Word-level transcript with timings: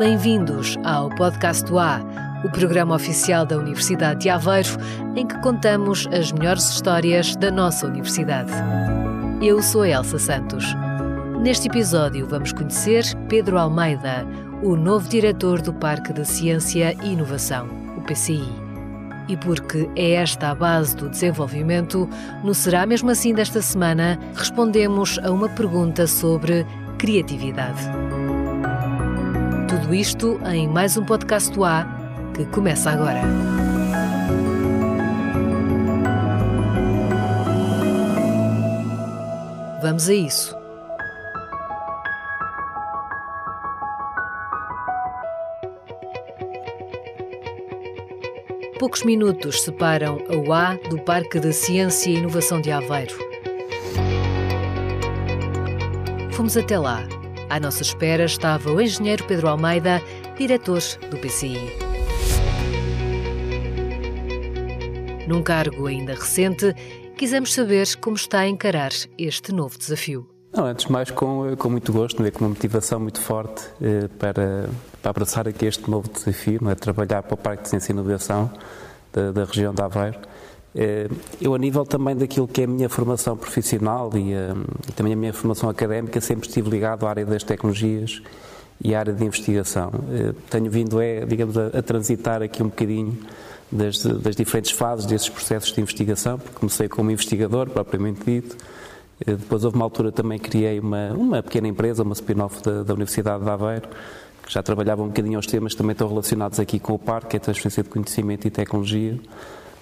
Bem-vindos 0.00 0.78
ao 0.82 1.10
Podcast 1.10 1.62
do 1.66 1.78
A, 1.78 2.00
o 2.42 2.48
programa 2.48 2.94
oficial 2.94 3.44
da 3.44 3.58
Universidade 3.58 4.20
de 4.20 4.30
Aveiro, 4.30 4.78
em 5.14 5.26
que 5.26 5.38
contamos 5.42 6.08
as 6.10 6.32
melhores 6.32 6.70
histórias 6.70 7.36
da 7.36 7.50
nossa 7.50 7.86
universidade. 7.86 8.50
Eu 9.42 9.62
sou 9.62 9.84
Elsa 9.84 10.18
Santos. 10.18 10.64
Neste 11.42 11.68
episódio 11.68 12.26
vamos 12.26 12.50
conhecer 12.50 13.04
Pedro 13.28 13.58
Almeida, 13.58 14.26
o 14.62 14.74
novo 14.74 15.06
diretor 15.06 15.60
do 15.60 15.74
Parque 15.74 16.14
de 16.14 16.24
Ciência 16.24 16.96
e 17.02 17.12
Inovação, 17.12 17.68
o 17.94 18.00
PCI. 18.00 18.69
E 19.30 19.36
porque 19.36 19.88
é 19.94 20.14
esta 20.14 20.50
a 20.50 20.54
base 20.56 20.96
do 20.96 21.08
desenvolvimento, 21.08 22.10
no 22.42 22.52
Será 22.52 22.84
Mesmo 22.84 23.12
Assim 23.12 23.32
desta 23.32 23.62
semana, 23.62 24.18
respondemos 24.34 25.20
a 25.22 25.30
uma 25.30 25.48
pergunta 25.48 26.04
sobre 26.08 26.66
criatividade. 26.98 27.80
Tudo 29.68 29.94
isto 29.94 30.40
em 30.52 30.66
mais 30.66 30.96
um 30.96 31.04
podcast 31.04 31.52
do 31.52 31.64
A 31.64 31.86
que 32.34 32.44
começa 32.46 32.90
agora. 32.90 33.20
Vamos 39.80 40.08
a 40.08 40.12
isso. 40.12 40.59
Poucos 48.80 49.02
minutos 49.02 49.60
separam 49.60 50.24
a 50.30 50.34
UA 50.34 50.80
do 50.88 50.98
Parque 51.02 51.38
de 51.38 51.52
Ciência 51.52 52.08
e 52.08 52.14
Inovação 52.14 52.62
de 52.62 52.70
Aveiro. 52.70 53.14
Fomos 56.32 56.56
até 56.56 56.78
lá 56.78 57.06
à 57.50 57.60
nossa 57.60 57.82
espera 57.82 58.24
estava 58.24 58.72
o 58.72 58.80
engenheiro 58.80 59.22
Pedro 59.26 59.48
Almeida, 59.50 60.00
diretor 60.38 60.80
do 61.10 61.18
PCI. 61.18 61.58
Num 65.28 65.42
cargo 65.42 65.86
ainda 65.86 66.14
recente, 66.14 66.72
quisemos 67.18 67.52
saber 67.52 67.86
como 67.96 68.16
está 68.16 68.38
a 68.40 68.48
encarar 68.48 68.92
este 69.18 69.52
novo 69.52 69.76
desafio. 69.76 70.26
Não, 70.52 70.66
antes 70.66 70.86
de 70.86 70.92
mais, 70.92 71.10
com, 71.10 71.54
com 71.56 71.70
muito 71.70 71.92
gosto, 71.92 72.24
é? 72.24 72.30
com 72.30 72.44
uma 72.44 72.50
motivação 72.50 72.98
muito 72.98 73.20
forte 73.20 73.62
eh, 73.80 74.08
para, 74.18 74.68
para 75.00 75.10
abraçar 75.10 75.46
aqui 75.46 75.64
este 75.64 75.88
novo 75.88 76.10
desafio, 76.10 76.68
é? 76.68 76.74
trabalhar 76.74 77.22
para 77.22 77.34
o 77.34 77.36
Parque 77.36 77.62
de 77.62 77.68
Ciência 77.68 77.92
e 77.92 77.94
Inovação 77.94 78.50
da, 79.12 79.30
da 79.30 79.44
região 79.44 79.72
de 79.72 79.80
Aveiro. 79.80 80.18
Eh, 80.74 81.08
eu, 81.40 81.54
a 81.54 81.58
nível 81.58 81.84
também 81.84 82.16
daquilo 82.16 82.46
que 82.46 82.62
é 82.62 82.64
a 82.64 82.66
minha 82.66 82.88
formação 82.88 83.36
profissional 83.36 84.10
e, 84.14 84.32
eh, 84.32 84.52
e, 84.88 84.92
também 84.92 85.12
a 85.12 85.16
minha 85.16 85.32
formação 85.32 85.68
académica, 85.68 86.20
sempre 86.20 86.48
estive 86.48 86.70
ligado 86.70 87.06
à 87.06 87.10
área 87.10 87.26
das 87.26 87.42
tecnologias 87.42 88.22
e 88.82 88.94
à 88.94 89.00
área 89.00 89.12
de 89.12 89.24
investigação. 89.24 89.90
Eh, 90.10 90.32
tenho 90.48 90.70
vindo, 90.70 91.00
é, 91.00 91.24
digamos, 91.26 91.56
a, 91.58 91.66
a 91.68 91.82
transitar 91.82 92.42
aqui 92.42 92.62
um 92.62 92.68
bocadinho 92.68 93.18
das, 93.70 94.02
das, 94.02 94.36
diferentes 94.36 94.70
fases 94.70 95.06
desses 95.06 95.28
processos 95.28 95.72
de 95.72 95.80
investigação, 95.80 96.38
porque 96.38 96.58
comecei 96.58 96.88
como 96.88 97.10
investigador, 97.10 97.68
propriamente 97.70 98.20
dito. 98.24 98.56
Depois 99.24 99.64
houve 99.64 99.76
uma 99.76 99.84
altura 99.84 100.10
também 100.10 100.38
criei 100.38 100.80
uma, 100.80 101.10
uma 101.12 101.42
pequena 101.42 101.68
empresa, 101.68 102.02
uma 102.02 102.14
spin-off 102.14 102.62
da, 102.62 102.82
da 102.82 102.94
Universidade 102.94 103.44
de 103.44 103.50
Aveiro, 103.50 103.88
que 104.42 104.52
já 104.52 104.62
trabalhava 104.62 105.02
um 105.02 105.08
bocadinho 105.08 105.36
aos 105.36 105.46
temas 105.46 105.72
que 105.72 105.78
também 105.78 105.92
estão 105.92 106.08
relacionados 106.08 106.58
aqui 106.58 106.78
com 106.78 106.94
o 106.94 106.98
parque, 106.98 107.28
que 107.28 107.36
é 107.36 107.38
a 107.38 107.40
transferência 107.40 107.82
de 107.82 107.88
conhecimento 107.90 108.46
e 108.46 108.50
tecnologia. 108.50 109.18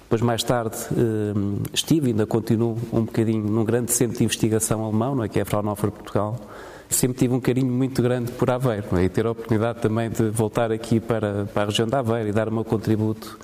Depois, 0.02 0.22
mais 0.22 0.42
tarde, 0.42 0.76
eh, 0.92 1.66
estive 1.72 2.08
e 2.08 2.10
ainda 2.10 2.26
continuo 2.26 2.78
um 2.92 3.04
bocadinho 3.04 3.44
num 3.44 3.62
grande 3.62 3.92
centro 3.92 4.16
de 4.16 4.24
investigação 4.24 4.82
alemão, 4.82 5.14
não 5.14 5.24
é? 5.24 5.28
que 5.28 5.38
é 5.38 5.42
a 5.42 5.44
Fraunhofer 5.44 5.90
Portugal. 5.90 6.40
Sempre 6.88 7.18
tive 7.18 7.34
um 7.34 7.40
carinho 7.40 7.70
muito 7.70 8.02
grande 8.02 8.32
por 8.32 8.50
Aveiro 8.50 8.86
é? 8.96 9.04
e 9.04 9.08
ter 9.10 9.26
a 9.26 9.30
oportunidade 9.30 9.80
também 9.80 10.08
de 10.08 10.30
voltar 10.30 10.72
aqui 10.72 10.98
para, 10.98 11.44
para 11.52 11.64
a 11.64 11.66
região 11.66 11.86
de 11.86 11.94
Aveiro 11.94 12.30
e 12.30 12.32
dar 12.32 12.48
o 12.48 12.52
meu 12.52 12.64
contributo 12.64 13.38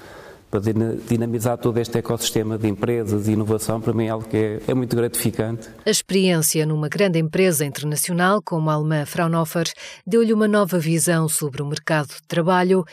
para 0.55 0.61
dinamizar 1.09 1.59
todo 1.59 1.79
este 1.79 1.99
ecossistema 1.99 2.57
de 2.57 2.69
empresas 2.69 3.27
e 3.27 3.33
inovação, 3.33 3.81
para 3.81 3.93
mim 3.93 4.07
é 4.07 4.11
algo 4.11 4.25
que 4.29 4.37
é, 4.37 4.61
é, 4.69 4.75
muito 4.75 4.95
gratificante. 4.95 5.69
A 5.85 5.91
experiência 5.91 6.65
numa 6.65 6.89
grande 6.89 7.19
empresa 7.19 7.65
internacional 7.65 8.41
como 8.41 8.71
a 8.71 8.75
alemã 8.75 9.05
Fraunhofer 9.05 9.67
deu-lhe 10.07 10.33
uma 10.33 10.47
nova 10.47 10.79
visão 10.79 11.29
sobre 11.29 11.61
o 11.61 11.67
mercado 11.67 12.07
de 12.07 12.23
trabalho 12.29 12.85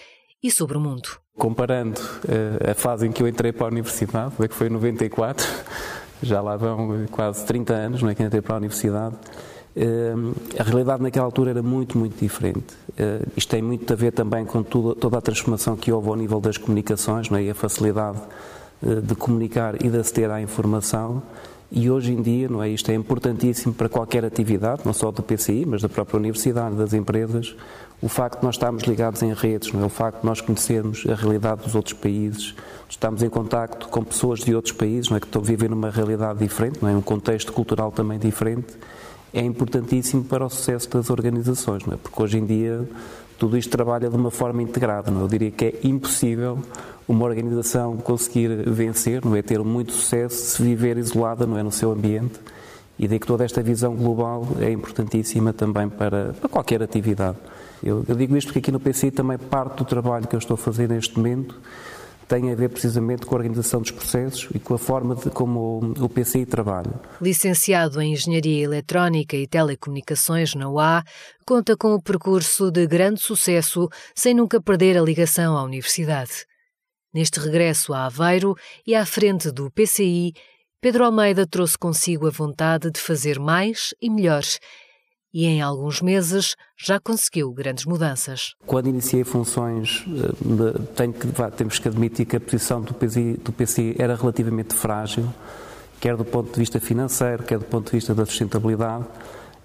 e 0.41 0.49
sobre 0.49 0.75
o 0.75 0.79
mundo. 0.79 1.09
Comparando 1.37 1.99
uh, 1.99 2.71
a 2.71 2.73
fase 2.73 3.05
em 3.05 3.11
que 3.11 3.21
eu 3.21 3.27
entrei 3.27 3.51
para 3.51 3.67
a 3.67 3.69
universidade, 3.69 4.33
é 4.39 4.47
que 4.47 4.55
foi 4.55 4.65
em 4.65 4.71
94, 4.71 5.45
já 6.23 6.41
lá 6.41 6.57
vão 6.57 7.05
quase 7.11 7.45
30 7.45 7.73
anos 7.73 8.01
não 8.01 8.09
é, 8.09 8.15
que 8.15 8.23
entrei 8.23 8.41
para 8.41 8.55
a 8.55 8.57
universidade, 8.57 9.17
a 10.59 10.63
realidade 10.63 11.01
naquela 11.01 11.25
altura 11.25 11.51
era 11.51 11.63
muito, 11.63 11.97
muito 11.97 12.19
diferente. 12.19 12.73
Uh, 12.89 13.25
isto 13.37 13.49
tem 13.49 13.61
muito 13.61 13.91
a 13.91 13.95
ver 13.95 14.11
também 14.11 14.45
com 14.45 14.63
toda 14.63 15.17
a 15.17 15.21
transformação 15.21 15.75
que 15.75 15.91
houve 15.91 16.09
ao 16.09 16.15
nível 16.15 16.41
das 16.41 16.57
comunicações 16.57 17.29
não 17.29 17.37
é, 17.37 17.43
e 17.43 17.49
a 17.49 17.55
facilidade 17.55 18.19
de 18.81 19.13
comunicar 19.13 19.75
e 19.83 19.89
de 19.89 19.97
aceder 19.99 20.31
à 20.31 20.41
informação. 20.41 21.21
E 21.71 21.89
hoje 21.89 22.11
em 22.11 22.21
dia, 22.21 22.49
não 22.49 22.61
é, 22.61 22.67
isto 22.67 22.91
é 22.91 22.95
importantíssimo 22.95 23.73
para 23.73 23.87
qualquer 23.87 24.25
atividade, 24.25 24.81
não 24.83 24.91
só 24.91 25.09
do 25.09 25.23
PCI, 25.23 25.65
mas 25.65 25.81
da 25.81 25.87
própria 25.87 26.17
universidade, 26.17 26.75
das 26.75 26.91
empresas, 26.93 27.55
o 28.01 28.09
facto 28.09 28.39
de 28.39 28.45
nós 28.45 28.55
estarmos 28.55 28.83
ligados 28.83 29.21
em 29.21 29.31
redes, 29.31 29.71
não 29.71 29.83
é? 29.83 29.85
o 29.85 29.89
facto 29.89 30.19
de 30.19 30.25
nós 30.25 30.41
conhecermos 30.41 31.05
a 31.07 31.15
realidade 31.15 31.61
dos 31.61 31.73
outros 31.73 31.93
países, 31.93 32.53
estamos 32.89 33.23
em 33.23 33.29
contacto 33.29 33.87
com 33.87 34.03
pessoas 34.03 34.39
de 34.39 34.53
outros 34.53 34.73
países 34.73 35.09
não 35.09 35.15
é? 35.15 35.19
que 35.21 35.27
estão 35.27 35.41
a 35.41 35.45
viver 35.45 35.69
numa 35.69 35.89
realidade 35.89 36.39
diferente, 36.39 36.79
não 36.81 36.89
é? 36.89 36.95
um 36.95 37.01
contexto 37.01 37.53
cultural 37.53 37.89
também 37.89 38.19
diferente, 38.19 38.73
é 39.33 39.41
importantíssimo 39.41 40.23
para 40.23 40.45
o 40.45 40.49
sucesso 40.49 40.89
das 40.89 41.09
organizações, 41.09 41.83
é? 41.87 41.95
porque 41.95 42.21
hoje 42.21 42.37
em 42.37 42.45
dia 42.45 42.87
tudo 43.41 43.57
isto 43.57 43.71
trabalha 43.71 44.07
de 44.07 44.15
uma 44.15 44.29
forma 44.29 44.61
integrada. 44.61 45.09
É? 45.09 45.13
Eu 45.15 45.27
diria 45.27 45.49
que 45.49 45.65
é 45.65 45.79
impossível 45.83 46.59
uma 47.07 47.25
organização 47.25 47.97
conseguir 47.97 48.49
vencer, 48.69 49.25
não 49.25 49.35
é? 49.35 49.41
ter 49.41 49.59
muito 49.63 49.93
sucesso 49.93 50.35
se 50.35 50.61
viver 50.61 50.97
isolada 50.97 51.47
não 51.47 51.57
é? 51.57 51.63
no 51.63 51.71
seu 51.71 51.91
ambiente. 51.91 52.39
E 52.99 53.07
daí 53.07 53.19
que 53.19 53.25
toda 53.25 53.43
esta 53.43 53.63
visão 53.63 53.95
global 53.95 54.47
é 54.59 54.69
importantíssima 54.69 55.51
também 55.51 55.89
para, 55.89 56.33
para 56.39 56.49
qualquer 56.49 56.83
atividade. 56.83 57.37
Eu, 57.83 58.05
eu, 58.07 58.15
digo 58.15 58.37
isto 58.37 58.49
porque 58.49 58.59
aqui 58.59 58.71
no 58.71 58.79
PCI 58.79 59.09
também 59.09 59.39
parte 59.39 59.77
do 59.77 59.85
trabalho 59.85 60.27
que 60.27 60.35
eu 60.35 60.39
estou 60.39 60.53
a 60.53 60.57
fazer 60.57 60.87
neste 60.87 61.17
momento 61.17 61.55
tem 62.31 62.49
a 62.49 62.55
ver 62.55 62.69
precisamente 62.69 63.25
com 63.25 63.35
a 63.35 63.39
organização 63.39 63.81
dos 63.81 63.91
processos 63.91 64.47
e 64.55 64.59
com 64.59 64.73
a 64.73 64.77
forma 64.77 65.13
de 65.15 65.29
como 65.29 65.79
o 65.99 66.07
PCI 66.07 66.45
trabalha. 66.45 66.93
Licenciado 67.21 68.01
em 68.01 68.13
Engenharia 68.13 68.63
Eletrónica 68.63 69.35
e 69.35 69.45
Telecomunicações 69.45 70.55
na 70.55 70.69
UA, 70.69 71.03
conta 71.45 71.75
com 71.75 71.93
o 71.93 72.01
percurso 72.01 72.71
de 72.71 72.87
grande 72.87 73.19
sucesso 73.19 73.89
sem 74.15 74.33
nunca 74.33 74.61
perder 74.61 74.97
a 74.97 75.01
ligação 75.01 75.57
à 75.57 75.63
universidade. 75.63 76.45
Neste 77.13 77.37
regresso 77.37 77.93
a 77.93 78.05
Aveiro 78.05 78.55
e 78.87 78.95
à 78.95 79.05
frente 79.05 79.51
do 79.51 79.69
PCI, 79.69 80.31
Pedro 80.79 81.03
Almeida 81.03 81.45
trouxe 81.45 81.77
consigo 81.77 82.27
a 82.27 82.31
vontade 82.31 82.89
de 82.91 83.01
fazer 83.01 83.39
mais 83.39 83.93
e 84.01 84.09
melhor 84.09 84.43
e 85.33 85.45
em 85.45 85.61
alguns 85.61 86.01
meses 86.01 86.55
já 86.77 86.99
conseguiu 86.99 87.51
grandes 87.51 87.85
mudanças. 87.85 88.53
Quando 88.65 88.87
iniciei 88.87 89.23
funções, 89.23 90.05
eh, 90.07 91.07
que, 91.07 91.55
temos 91.55 91.79
que 91.79 91.87
admitir 91.87 92.25
que 92.25 92.35
a 92.35 92.39
posição 92.39 92.81
do 92.81 92.93
PCI, 92.93 93.37
do 93.37 94.01
era 94.01 94.15
relativamente 94.15 94.73
frágil, 94.73 95.27
quer 95.99 96.17
do 96.17 96.25
ponto 96.25 96.51
de 96.51 96.59
vista 96.59 96.79
financeiro, 96.79 97.43
quer 97.43 97.59
do 97.59 97.65
ponto 97.65 97.85
de 97.85 97.91
vista 97.91 98.13
da 98.13 98.25
sustentabilidade, 98.25 99.05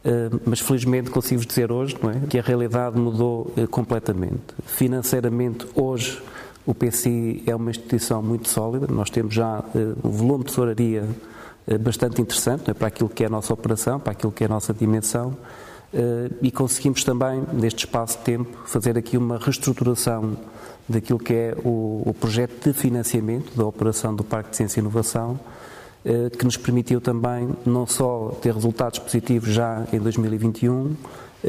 eh, 0.04 0.30
mas 0.44 0.60
felizmente 0.60 1.10
consigo 1.10 1.44
dizer 1.44 1.72
hoje 1.72 1.96
é, 1.96 2.26
que 2.26 2.38
a 2.38 2.42
realidade 2.42 2.98
mudou 2.98 3.52
eh, 3.56 3.66
completamente. 3.66 4.54
Financeiramente, 4.64 5.66
hoje, 5.74 6.22
o 6.64 6.74
PCI 6.74 7.42
é 7.46 7.54
uma 7.54 7.70
instituição 7.70 8.22
muito 8.22 8.48
sólida, 8.48 8.86
nós 8.88 9.08
temos 9.08 9.34
já 9.34 9.64
um 10.02 10.10
volume 10.10 10.44
de 10.44 10.50
tesouraria 10.50 11.08
bastante 11.80 12.22
interessante 12.22 12.70
é? 12.70 12.74
para 12.74 12.88
aquilo 12.88 13.08
que 13.08 13.24
é 13.24 13.26
a 13.26 13.30
nossa 13.30 13.52
operação, 13.52 13.98
para 13.98 14.12
aquilo 14.12 14.30
que 14.30 14.44
é 14.44 14.46
a 14.46 14.50
nossa 14.50 14.72
dimensão 14.72 15.36
eh, 15.92 16.30
e 16.42 16.50
conseguimos 16.50 17.04
também, 17.04 17.42
neste 17.52 17.86
espaço 17.86 18.18
de 18.18 18.24
tempo, 18.24 18.56
fazer 18.66 18.98
aqui 18.98 19.16
uma 19.16 19.38
reestruturação 19.38 20.36
daquilo 20.88 21.18
que 21.18 21.32
é 21.32 21.56
o, 21.64 22.02
o 22.04 22.14
projeto 22.14 22.70
de 22.70 22.72
financiamento 22.72 23.56
da 23.56 23.64
operação 23.64 24.14
do 24.14 24.22
Parque 24.22 24.50
de 24.50 24.56
Ciência 24.56 24.78
e 24.78 24.82
Inovação, 24.82 25.38
eh, 26.04 26.30
que 26.30 26.44
nos 26.44 26.56
permitiu 26.56 27.00
também 27.00 27.48
não 27.64 27.86
só 27.86 28.36
ter 28.42 28.52
resultados 28.52 28.98
positivos 28.98 29.50
já 29.50 29.86
em 29.92 29.98
2021, 29.98 30.94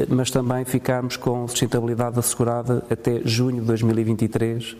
mas 0.08 0.30
também 0.30 0.64
ficarmos 0.64 1.16
com 1.16 1.48
sustentabilidade 1.48 2.18
assegurada 2.18 2.84
até 2.88 3.20
junho 3.24 3.60
de 3.60 3.66
2023, 3.66 4.76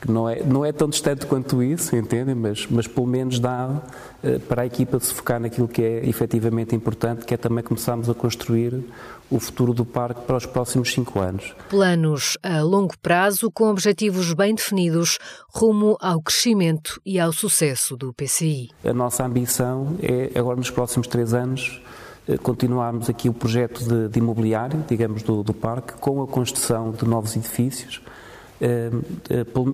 que 0.00 0.10
não 0.10 0.28
é, 0.28 0.42
não 0.42 0.64
é 0.64 0.72
tão 0.72 0.88
distante 0.88 1.26
quanto 1.26 1.62
isso, 1.62 1.94
entendem? 1.94 2.34
Mas, 2.34 2.66
mas 2.70 2.86
pelo 2.86 3.06
menos 3.06 3.38
dá 3.38 3.82
eh, 4.22 4.38
para 4.38 4.62
a 4.62 4.66
equipa 4.66 4.98
se 4.98 5.12
focar 5.12 5.38
naquilo 5.38 5.68
que 5.68 5.82
é 5.82 6.08
efetivamente 6.08 6.74
importante, 6.74 7.26
que 7.26 7.34
é 7.34 7.36
também 7.36 7.62
começarmos 7.62 8.08
a 8.08 8.14
construir 8.14 8.82
o 9.30 9.38
futuro 9.38 9.72
do 9.72 9.84
parque 9.84 10.22
para 10.22 10.36
os 10.36 10.46
próximos 10.46 10.92
cinco 10.92 11.20
anos. 11.20 11.54
Planos 11.68 12.36
a 12.42 12.62
longo 12.62 12.94
prazo 13.00 13.50
com 13.50 13.70
objetivos 13.70 14.32
bem 14.32 14.54
definidos 14.54 15.18
rumo 15.48 15.96
ao 16.00 16.20
crescimento 16.20 17.00
e 17.04 17.20
ao 17.20 17.32
sucesso 17.32 17.96
do 17.96 18.12
PCI. 18.12 18.70
A 18.84 18.92
nossa 18.92 19.24
ambição 19.24 19.96
é, 20.02 20.38
agora 20.38 20.56
nos 20.56 20.70
próximos 20.70 21.06
três 21.06 21.34
anos, 21.34 21.80
eh, 22.26 22.36
continuarmos 22.38 23.08
aqui 23.08 23.28
o 23.28 23.34
projeto 23.34 23.84
de, 23.84 24.08
de 24.08 24.18
imobiliário, 24.18 24.82
digamos, 24.88 25.22
do, 25.22 25.42
do 25.42 25.52
parque, 25.52 25.92
com 25.94 26.22
a 26.22 26.26
construção 26.26 26.90
de 26.90 27.04
novos 27.04 27.36
edifícios, 27.36 28.00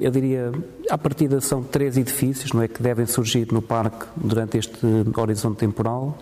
eu 0.00 0.10
diria, 0.10 0.52
à 0.88 0.96
partida 0.96 1.40
são 1.40 1.62
três 1.62 1.96
edifícios 1.96 2.52
não 2.52 2.62
é, 2.62 2.68
que 2.68 2.82
devem 2.82 3.04
surgir 3.06 3.52
no 3.52 3.60
parque 3.60 4.06
durante 4.16 4.56
este 4.58 4.78
horizonte 5.16 5.58
temporal. 5.58 6.16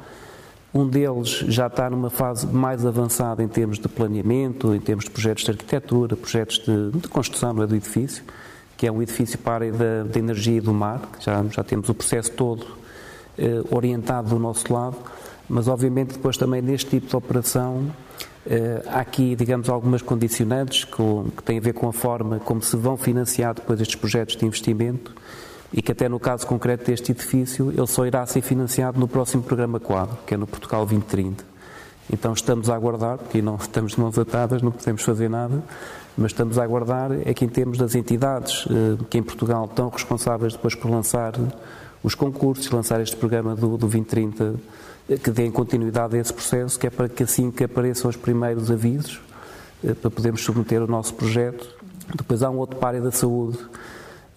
Um 0.72 0.88
deles 0.88 1.44
já 1.49 1.69
está 1.69 1.88
numa 1.88 2.11
fase 2.11 2.46
mais 2.46 2.84
avançada 2.84 3.43
em 3.43 3.49
termos 3.49 3.78
de 3.78 3.87
planeamento, 3.87 4.75
em 4.75 4.81
termos 4.81 5.05
de 5.05 5.11
projetos 5.11 5.44
de 5.44 5.50
arquitetura, 5.50 6.16
projetos 6.16 6.58
de, 6.58 6.90
de 6.99 7.08
construção 7.08 7.62
é, 7.62 7.66
do 7.66 7.76
edifício, 7.76 8.25
que 8.76 8.87
é 8.87 8.90
um 8.90 9.00
edifício 9.00 9.38
para 9.38 9.52
a 9.52 9.55
área 9.55 9.72
da, 10.05 10.19
energia 10.19 10.56
e 10.56 10.60
do 10.60 10.75
mar, 10.75 11.00
já, 11.20 11.44
já 11.44 11.62
temos 11.62 11.88
o 11.88 11.94
processo 11.94 12.32
todo 12.32 12.67
eh, 13.38 13.62
orientado 13.70 14.31
do 14.31 14.38
nosso 14.38 14.72
lado, 14.72 14.96
mas 15.49 15.69
obviamente 15.69 16.14
depois 16.14 16.37
também 16.37 16.62
neste 16.62 16.91
tipo 16.91 17.06
de 17.06 17.17
operação 17.17 17.91
eh, 18.46 18.82
há 18.87 19.00
aqui, 19.00 19.35
digamos, 19.35 19.69
algumas 19.69 20.02
condicionantes 20.02 20.85
que 20.85 21.43
têm 21.43 21.58
a 21.58 21.61
ver 21.61 21.73
com 21.73 21.88
a 21.88 21.93
forma 21.93 22.38
como 22.41 22.62
se 22.62 22.76
vão 22.76 22.96
financiar 22.96 23.55
depois 23.55 23.81
estes 23.81 23.96
projetos 23.96 24.37
de 24.37 24.44
investimento 24.44 25.14
e 25.73 25.81
que 25.81 25.93
até 25.93 26.08
no 26.08 26.20
caso 26.20 26.46
concreto 26.46 26.85
deste 26.85 27.12
edifício 27.12 27.70
ele 27.70 27.87
só 27.87 28.06
irá 28.06 28.25
ser 28.26 28.43
financiado 28.43 29.00
no 29.00 29.08
próximo 29.08 29.43
programa 29.43 29.81
quadro, 29.81 30.17
que 30.26 30.35
é 30.35 30.37
no 30.37 30.46
Portugal 30.46 30.85
2030. 30.87 31.44
Então 32.12 32.35
estamos 32.35 32.69
a 32.69 32.75
aguardar, 32.75 33.19
porque 33.19 33.41
não 33.41 33.56
estamos 33.61 33.93
de 33.93 34.00
mãos 34.00 34.19
atadas, 34.19 34.61
não 34.61 34.70
podemos 34.70 35.02
fazer 35.02 35.31
nada, 35.31 35.62
mas 36.17 36.32
estamos 36.32 36.58
a 36.58 36.62
aguardar 36.62 37.12
é 37.25 37.32
que 37.32 37.44
em 37.44 37.49
termos 37.49 37.79
das 37.79 37.94
entidades 37.94 38.67
eh, 38.70 39.05
que 39.08 39.19
em 39.19 39.23
Portugal 39.23 39.64
estão 39.64 39.88
responsáveis 39.88 40.52
depois 40.52 40.75
por 40.75 40.91
lançar 40.91 41.32
os 42.02 42.14
concursos, 42.14 42.70
lançar 42.70 43.00
este 43.00 43.17
programa 43.17 43.56
do, 43.56 43.70
do 43.70 43.79
2030 43.79 44.55
que 45.22 45.30
deem 45.30 45.50
continuidade 45.50 46.16
a 46.16 46.20
esse 46.20 46.32
processo, 46.32 46.78
que 46.78 46.86
é 46.86 46.90
para 46.90 47.08
que 47.08 47.22
assim 47.22 47.50
que 47.50 47.64
apareçam 47.64 48.08
os 48.08 48.16
primeiros 48.16 48.70
avisos, 48.70 49.20
eh, 49.82 49.92
para 49.92 50.10
podermos 50.10 50.42
submeter 50.42 50.82
o 50.82 50.86
nosso 50.86 51.14
projeto. 51.14 51.68
Depois 52.14 52.42
há 52.42 52.50
um 52.50 52.56
outro 52.56 52.76
para 52.78 53.00
da 53.00 53.10
saúde, 53.10 53.58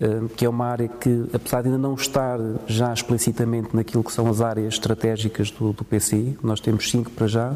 eh, 0.02 0.22
que 0.36 0.46
é 0.46 0.50
uma 0.50 0.66
área 0.66 0.88
que, 0.90 1.26
apesar 1.34 1.62
de 1.62 1.70
ainda 1.70 1.78
não 1.78 1.94
estar 1.94 2.38
já 2.68 2.94
explicitamente 2.94 3.74
naquilo 3.74 4.04
que 4.04 4.12
são 4.12 4.30
as 4.30 4.42
áreas 4.42 4.74
estratégicas 4.74 5.52
do, 5.52 5.72
do 5.72 5.86
PCI, 5.86 6.38
nós 6.44 6.60
temos 6.60 6.90
cinco 6.90 7.12
para 7.12 7.28
já, 7.28 7.56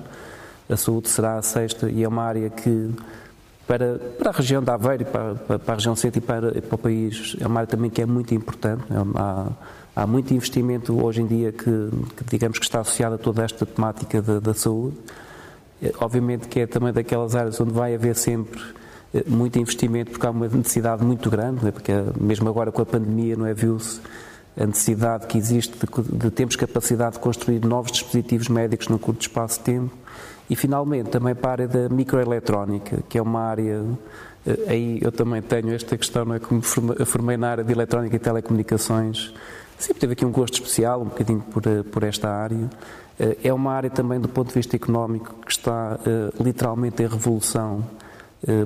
a 0.70 0.78
saúde 0.78 1.10
será 1.10 1.38
a 1.38 1.42
sexta 1.42 1.90
e 1.90 2.04
é 2.04 2.08
uma 2.08 2.24
área 2.24 2.50
que, 2.50 2.92
para, 3.68 4.00
para 4.18 4.30
a 4.30 4.34
região 4.34 4.64
da 4.64 4.76
Aveiro, 4.76 5.04
para, 5.04 5.36
para, 5.36 5.60
para 5.60 5.74
a 5.74 5.76
região 5.76 5.98
centro 5.98 6.20
e 6.20 6.22
para, 6.22 6.62
para 6.62 6.76
o 6.76 6.78
país, 6.78 7.36
é 7.42 7.46
uma 7.46 7.60
área 7.60 7.68
também 7.68 7.90
que 7.90 8.02
é 8.02 8.06
muito 8.06 8.34
importante. 8.34 8.84
É 8.90 9.00
uma, 9.00 9.20
Há 9.20 9.81
muito 10.06 10.34
investimento 10.34 11.04
hoje 11.04 11.22
em 11.22 11.28
dia 11.28 11.52
que, 11.52 11.66
que 11.66 12.24
digamos 12.30 12.58
que 12.58 12.66
está 12.66 12.80
associado 12.80 13.16
a 13.16 13.18
toda 13.18 13.44
esta 13.44 13.66
temática 13.66 14.22
da, 14.22 14.54
saúde. 14.54 14.98
Eh, 15.82 15.92
obviamente 16.00 16.48
que 16.48 16.62
é 16.62 16.68
também 16.68 16.94
daquelas 16.94 17.36
áreas 17.36 17.60
onde 17.60 17.74
vai 17.74 17.94
haver 17.94 18.16
sempre 18.16 18.62
eh, 19.14 19.24
muito 19.28 19.60
investimento 19.60 20.12
porque 20.12 20.26
há 20.26 20.30
uma 20.30 20.48
necessidade 20.48 21.04
muito 21.04 21.30
grande, 21.30 21.66
né? 21.66 21.72
porque 21.72 21.92
mesmo 22.20 22.48
agora 22.48 22.72
com 22.72 22.82
a 22.82 22.86
pandemia 22.86 23.36
não 23.36 23.46
é 23.46 23.54
viu-se 23.54 24.00
a 24.58 24.66
necessidade 24.66 25.28
que 25.28 25.38
existe 25.38 25.74
de, 25.78 26.18
de 26.18 26.32
termos 26.32 26.56
capacidade 26.56 27.16
de 27.16 27.20
construir 27.20 27.64
novos 27.66 27.92
dispositivos 27.92 28.48
médicos 28.48 28.88
num 28.88 28.98
curto 28.98 29.22
espaço 29.22 29.60
de 29.60 29.66
tempo. 29.66 29.94
E 30.50 30.56
finalmente 30.56 31.10
também 31.10 31.34
para 31.34 31.50
a 31.50 31.52
área 31.52 31.68
da 31.68 31.90
microeletrónica, 31.90 33.02
que 33.08 33.18
é 33.18 33.22
uma 33.22 33.42
área 33.42 33.84
eh, 33.84 33.96
aí 34.68 35.00
eu 35.02 35.12
também 35.12 35.42
tenho 35.42 35.74
esta 35.74 35.98
questão, 35.98 36.26
não 36.26 36.36
é? 36.36 36.40
Como 36.40 36.62
formei 36.62 37.38
na 37.38 37.50
área 37.50 37.64
de 37.64 37.72
eletrónica 37.72 38.16
e 38.16 38.20
telecomunicações, 38.20 39.34
sempre 39.78 40.02
teve 40.02 40.14
aqui 40.14 40.26
um 40.26 40.32
gosto 40.32 40.56
especial, 40.56 41.02
um 41.02 41.06
bocadinho 41.06 41.42
por, 41.42 41.66
eh, 41.66 41.84
por 41.84 42.04
esta 42.04 42.30
área. 42.30 42.70
Eh, 43.20 43.38
é 43.44 43.54
uma 43.54 43.72
área 43.72 43.90
também, 43.90 44.20
do 44.20 44.28
ponto 44.28 44.48
de 44.50 44.56
vista 44.56 44.76
económico, 44.76 45.36
que 45.46 45.52
está 45.52 46.00
literalmente 46.40 47.04
em 47.04 47.08
revolução 47.08 47.86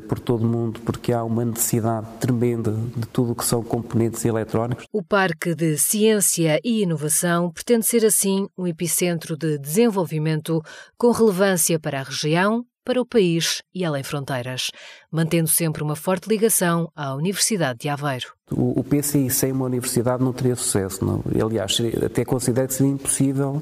por 0.07 0.19
todo 0.19 0.45
o 0.45 0.47
mundo, 0.47 0.79
porque 0.85 1.11
há 1.11 1.21
uma 1.21 1.43
necessidade 1.43 2.07
tremenda 2.21 2.71
de 2.95 3.05
tudo 3.07 3.33
o 3.33 3.35
que 3.35 3.43
são 3.43 3.61
componentes 3.61 4.23
eletrónicos. 4.23 4.85
O 4.89 5.03
Parque 5.03 5.53
de 5.53 5.77
Ciência 5.77 6.61
e 6.63 6.83
Inovação 6.83 7.51
pretende 7.51 7.85
ser, 7.85 8.05
assim, 8.05 8.47
um 8.57 8.65
epicentro 8.65 9.35
de 9.35 9.57
desenvolvimento 9.57 10.61
com 10.97 11.11
relevância 11.11 11.77
para 11.77 11.99
a 11.99 12.03
região, 12.03 12.65
para 12.85 13.01
o 13.01 13.05
país 13.05 13.63
e 13.73 13.83
além 13.83 14.03
fronteiras, 14.03 14.69
mantendo 15.11 15.49
sempre 15.49 15.81
uma 15.81 15.95
forte 15.95 16.29
ligação 16.29 16.89
à 16.95 17.15
Universidade 17.15 17.79
de 17.79 17.89
Aveiro. 17.89 18.27
O, 18.51 18.79
o 18.79 18.83
PCI 18.83 19.29
sem 19.31 19.51
uma 19.51 19.65
universidade 19.65 20.23
não 20.23 20.31
teria 20.31 20.55
sucesso. 20.55 21.03
Não. 21.03 21.23
Aliás, 21.43 21.75
até 22.05 22.23
considero 22.23 22.67
que 22.67 22.75
seria 22.75 22.93
impossível 22.93 23.61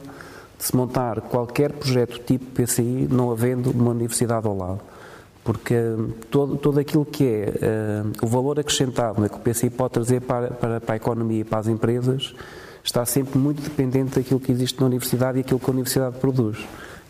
de 0.59 0.65
se 0.65 0.75
montar 0.75 1.21
qualquer 1.21 1.71
projeto 1.71 2.19
tipo 2.19 2.45
PCI 2.47 3.07
não 3.09 3.31
havendo 3.31 3.71
uma 3.71 3.91
universidade 3.91 4.45
ao 4.45 4.55
lado. 4.55 4.81
Porque 5.43 5.75
todo, 6.29 6.57
todo 6.57 6.79
aquilo 6.79 7.05
que 7.05 7.25
é 7.25 8.01
uh, 8.01 8.25
o 8.25 8.27
valor 8.27 8.59
acrescentado 8.59 9.21
né, 9.21 9.27
que 9.27 9.35
o 9.35 9.39
PCI 9.39 9.69
pode 9.69 9.93
trazer 9.93 10.21
para, 10.21 10.51
para, 10.51 10.79
para 10.79 10.93
a 10.93 10.97
economia 10.97 11.41
e 11.41 11.43
para 11.43 11.59
as 11.59 11.67
empresas 11.67 12.33
está 12.83 13.05
sempre 13.05 13.39
muito 13.39 13.61
dependente 13.61 14.15
daquilo 14.15 14.39
que 14.39 14.51
existe 14.51 14.79
na 14.79 14.85
universidade 14.85 15.37
e 15.37 15.41
aquilo 15.41 15.59
que 15.59 15.69
a 15.69 15.73
universidade 15.73 16.17
produz 16.17 16.57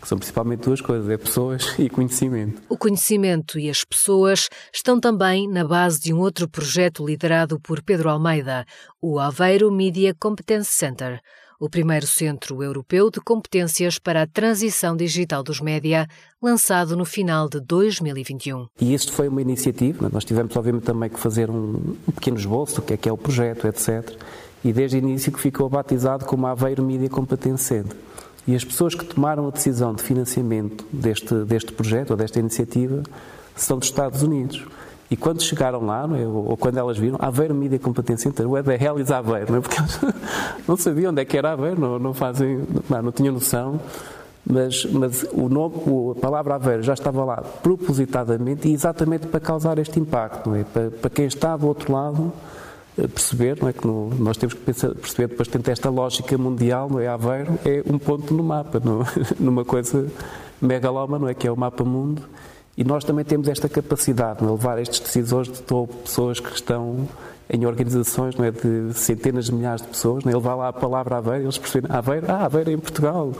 que 0.04 0.08
são 0.08 0.18
principalmente 0.18 0.60
duas 0.60 0.82
coisas, 0.82 1.08
é 1.08 1.16
pessoas 1.16 1.74
e 1.78 1.88
conhecimento. 1.88 2.60
O 2.68 2.76
conhecimento 2.76 3.58
e 3.58 3.70
as 3.70 3.82
pessoas 3.84 4.50
estão 4.72 5.00
também 5.00 5.48
na 5.48 5.66
base 5.66 5.98
de 5.98 6.12
um 6.12 6.18
outro 6.18 6.46
projeto 6.46 7.04
liderado 7.06 7.58
por 7.58 7.82
Pedro 7.82 8.10
Almeida, 8.10 8.66
o 9.00 9.18
Aveiro 9.18 9.72
Media 9.72 10.14
Competence 10.14 10.70
Center, 10.70 11.20
o 11.58 11.70
primeiro 11.70 12.06
centro 12.06 12.62
europeu 12.62 13.10
de 13.10 13.18
competências 13.18 13.98
para 13.98 14.22
a 14.22 14.26
transição 14.26 14.94
digital 14.94 15.42
dos 15.42 15.58
média, 15.58 16.06
lançado 16.42 16.94
no 16.94 17.06
final 17.06 17.48
de 17.48 17.58
2021. 17.60 18.66
E 18.82 18.92
isto 18.92 19.10
foi 19.10 19.28
uma 19.28 19.40
iniciativa, 19.40 20.10
nós 20.12 20.24
tivemos 20.26 20.54
obviamente 20.54 20.84
também 20.84 21.08
que 21.08 21.18
fazer 21.18 21.48
um, 21.48 21.96
um 22.06 22.12
pequeno 22.12 22.36
esboço 22.36 22.76
do 22.76 22.82
que 22.82 22.92
é 22.92 22.96
que 22.98 23.08
é 23.08 23.12
o 23.12 23.16
projeto, 23.16 23.66
etc. 23.66 24.06
E 24.62 24.70
desde 24.70 24.96
o 24.96 24.98
início 24.98 25.32
que 25.32 25.40
ficou 25.40 25.66
batizado 25.70 26.26
como 26.26 26.46
Aveiro 26.46 26.82
Media 26.82 27.08
Competence 27.08 27.64
Center. 27.64 27.96
E 28.46 28.54
as 28.54 28.64
pessoas 28.64 28.94
que 28.94 29.04
tomaram 29.04 29.48
a 29.48 29.50
decisão 29.50 29.94
de 29.94 30.02
financiamento 30.02 30.84
deste, 30.92 31.34
deste 31.44 31.72
projeto 31.72 32.10
ou 32.10 32.16
desta 32.16 32.38
iniciativa 32.38 33.02
são 33.56 33.78
dos 33.78 33.88
Estados 33.88 34.22
Unidos. 34.22 34.66
E 35.10 35.16
quando 35.16 35.42
chegaram 35.42 35.84
lá, 35.84 36.08
é? 36.18 36.26
ou 36.26 36.56
quando 36.56 36.78
elas 36.78 36.98
viram, 36.98 37.16
Aveiro 37.20 37.54
Media 37.54 37.78
Competence 37.78 38.22
Center, 38.22 38.50
where 38.50 38.66
the 38.66 38.82
hell 38.82 38.98
is 38.98 39.10
Aveiro? 39.10 39.52
Não 39.52 39.58
é? 39.58 39.60
Porque 39.60 39.76
não 40.66 40.76
sabiam 40.76 41.10
onde 41.10 41.22
é 41.22 41.24
que 41.24 41.36
era 41.36 41.52
Aveiro, 41.52 41.80
não, 41.80 41.98
não 41.98 42.14
fazem, 42.14 42.66
não, 42.88 43.02
não 43.02 43.12
tinham 43.12 43.32
noção. 43.32 43.80
Mas, 44.46 44.84
mas 44.86 45.24
o 45.32 45.48
nome, 45.48 45.76
a 46.16 46.20
palavra 46.20 46.56
Aveiro 46.56 46.82
já 46.82 46.92
estava 46.92 47.24
lá 47.24 47.36
propositadamente 47.62 48.68
e 48.68 48.74
exatamente 48.74 49.26
para 49.26 49.40
causar 49.40 49.78
este 49.78 49.98
impacto, 49.98 50.54
é? 50.54 50.64
para, 50.64 50.90
para 50.90 51.10
quem 51.10 51.26
está 51.26 51.56
do 51.56 51.66
outro 51.66 51.92
lado 51.92 52.32
perceber, 52.94 53.58
não 53.60 53.68
é? 53.68 53.72
Que 53.72 53.86
no, 53.86 54.10
nós 54.10 54.36
temos 54.36 54.54
que 54.54 54.60
pensar, 54.60 54.94
perceber 54.94 55.28
depois 55.28 55.48
tenta 55.48 55.72
esta 55.72 55.90
lógica 55.90 56.36
mundial, 56.38 56.88
não 56.88 57.00
é? 57.00 57.08
Aveiro, 57.08 57.58
é 57.64 57.82
um 57.86 57.98
ponto 57.98 58.32
no 58.32 58.42
mapa, 58.42 58.80
no, 58.80 59.04
numa 59.38 59.64
coisa 59.64 60.06
megaloma, 60.60 61.18
não 61.18 61.28
é? 61.28 61.34
Que 61.34 61.48
é 61.48 61.52
o 61.52 61.56
mapa 61.56 61.84
mundo, 61.84 62.22
e 62.76 62.82
nós 62.82 63.04
também 63.04 63.24
temos 63.24 63.48
esta 63.48 63.68
capacidade 63.68 64.40
de 64.40 64.46
levar 64.46 64.78
estes 64.80 65.00
decisores 65.00 65.50
de 65.50 65.62
topo, 65.62 65.94
pessoas 65.98 66.40
que 66.40 66.52
estão 66.52 67.08
em 67.48 67.66
organizações 67.66 68.34
não 68.36 68.44
é, 68.44 68.50
de 68.50 68.92
centenas 68.94 69.46
de 69.46 69.54
milhares 69.54 69.82
de 69.82 69.88
pessoas, 69.88 70.24
não 70.24 70.32
é? 70.32 70.34
levar 70.34 70.54
lá 70.54 70.68
a 70.68 70.72
palavra 70.72 71.18
Aveiro, 71.18 71.44
eles 71.44 71.58
percebem 71.58 71.90
Aveiro, 71.94 72.26
ah, 72.28 72.44
Aveiro 72.44 72.70
é 72.70 72.72
em 72.72 72.78
Portugal. 72.78 73.32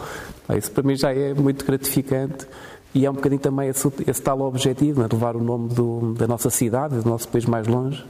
Isso 0.56 0.70
para 0.70 0.82
mim 0.82 0.94
já 0.94 1.12
é 1.12 1.32
muito 1.34 1.64
gratificante. 1.64 2.46
E 2.94 3.04
é 3.04 3.10
um 3.10 3.14
bocadinho 3.14 3.40
também 3.40 3.68
esse, 3.68 3.90
esse 4.06 4.22
tal 4.22 4.40
objetivo, 4.42 5.02
é? 5.02 5.08
levar 5.10 5.34
o 5.34 5.42
nome 5.42 5.68
do, 5.70 6.14
da 6.14 6.28
nossa 6.28 6.48
cidade, 6.48 7.00
do 7.00 7.08
nosso 7.08 7.26
país 7.26 7.44
mais 7.44 7.66
longe, 7.66 8.04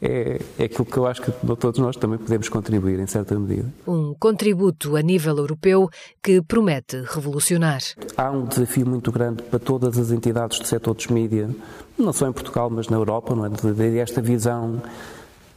é, 0.00 0.40
é 0.58 0.64
aquilo 0.64 0.84
que 0.84 0.96
eu 0.96 1.06
acho 1.06 1.20
que 1.20 1.30
todos 1.56 1.78
nós 1.78 1.96
também 1.96 2.18
podemos 2.18 2.48
contribuir, 2.48 2.98
em 2.98 3.06
certa 3.06 3.38
medida. 3.38 3.68
Um 3.86 4.14
contributo 4.18 4.96
a 4.96 5.02
nível 5.02 5.36
europeu 5.36 5.90
que 6.22 6.40
promete 6.40 7.02
revolucionar. 7.06 7.80
Há 8.16 8.30
um 8.30 8.46
desafio 8.46 8.86
muito 8.86 9.12
grande 9.12 9.42
para 9.42 9.58
todas 9.58 9.98
as 9.98 10.10
entidades 10.10 10.58
do 10.58 10.66
setor 10.66 10.94
dos 10.94 11.06
mídia, 11.08 11.50
não 11.98 12.12
só 12.12 12.26
em 12.26 12.32
Portugal, 12.32 12.70
mas 12.70 12.88
na 12.88 12.96
Europa, 12.96 13.34
não 13.34 13.44
é? 13.44 13.50
esta 13.98 14.22
visão, 14.22 14.82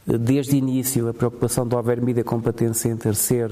desde 0.06 0.54
o 0.54 0.58
início, 0.58 1.08
a 1.08 1.14
preocupação 1.14 1.66
do 1.66 1.78
Haver 1.78 2.02
Media 2.02 2.22
Competence 2.22 2.80
Center 2.80 3.14
ser 3.14 3.50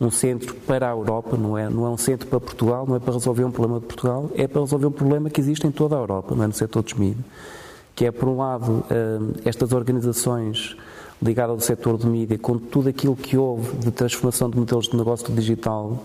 um 0.00 0.10
centro 0.10 0.54
para 0.66 0.88
a 0.88 0.92
Europa, 0.92 1.36
não 1.36 1.58
é, 1.58 1.68
não 1.68 1.84
é 1.84 1.90
um 1.90 1.96
centro 1.96 2.28
para 2.28 2.40
Portugal, 2.40 2.86
não 2.86 2.96
é 2.96 3.00
para 3.00 3.12
resolver 3.12 3.44
um 3.44 3.50
problema 3.50 3.80
de 3.80 3.86
Portugal, 3.86 4.30
é 4.34 4.46
para 4.46 4.60
resolver 4.62 4.86
um 4.86 4.92
problema 4.92 5.28
que 5.28 5.40
existe 5.40 5.66
em 5.66 5.70
toda 5.70 5.96
a 5.96 5.98
Europa, 5.98 6.34
não 6.34 6.44
é 6.44 6.46
no 6.46 6.54
setor 6.54 6.82
dos 6.82 6.94
mídias 6.94 7.24
que 7.94 8.06
é, 8.06 8.10
por 8.10 8.28
um 8.28 8.38
lado, 8.38 8.84
eh, 8.90 9.18
estas 9.44 9.72
organizações 9.72 10.76
ligado 11.22 11.50
ao 11.50 11.60
setor 11.60 11.98
de 11.98 12.06
mídia, 12.06 12.38
com 12.38 12.56
tudo 12.58 12.88
aquilo 12.88 13.14
que 13.14 13.36
houve 13.36 13.76
de 13.76 13.90
transformação 13.90 14.48
de 14.48 14.58
modelos 14.58 14.88
de 14.88 14.96
negócio 14.96 15.32
digital, 15.34 16.02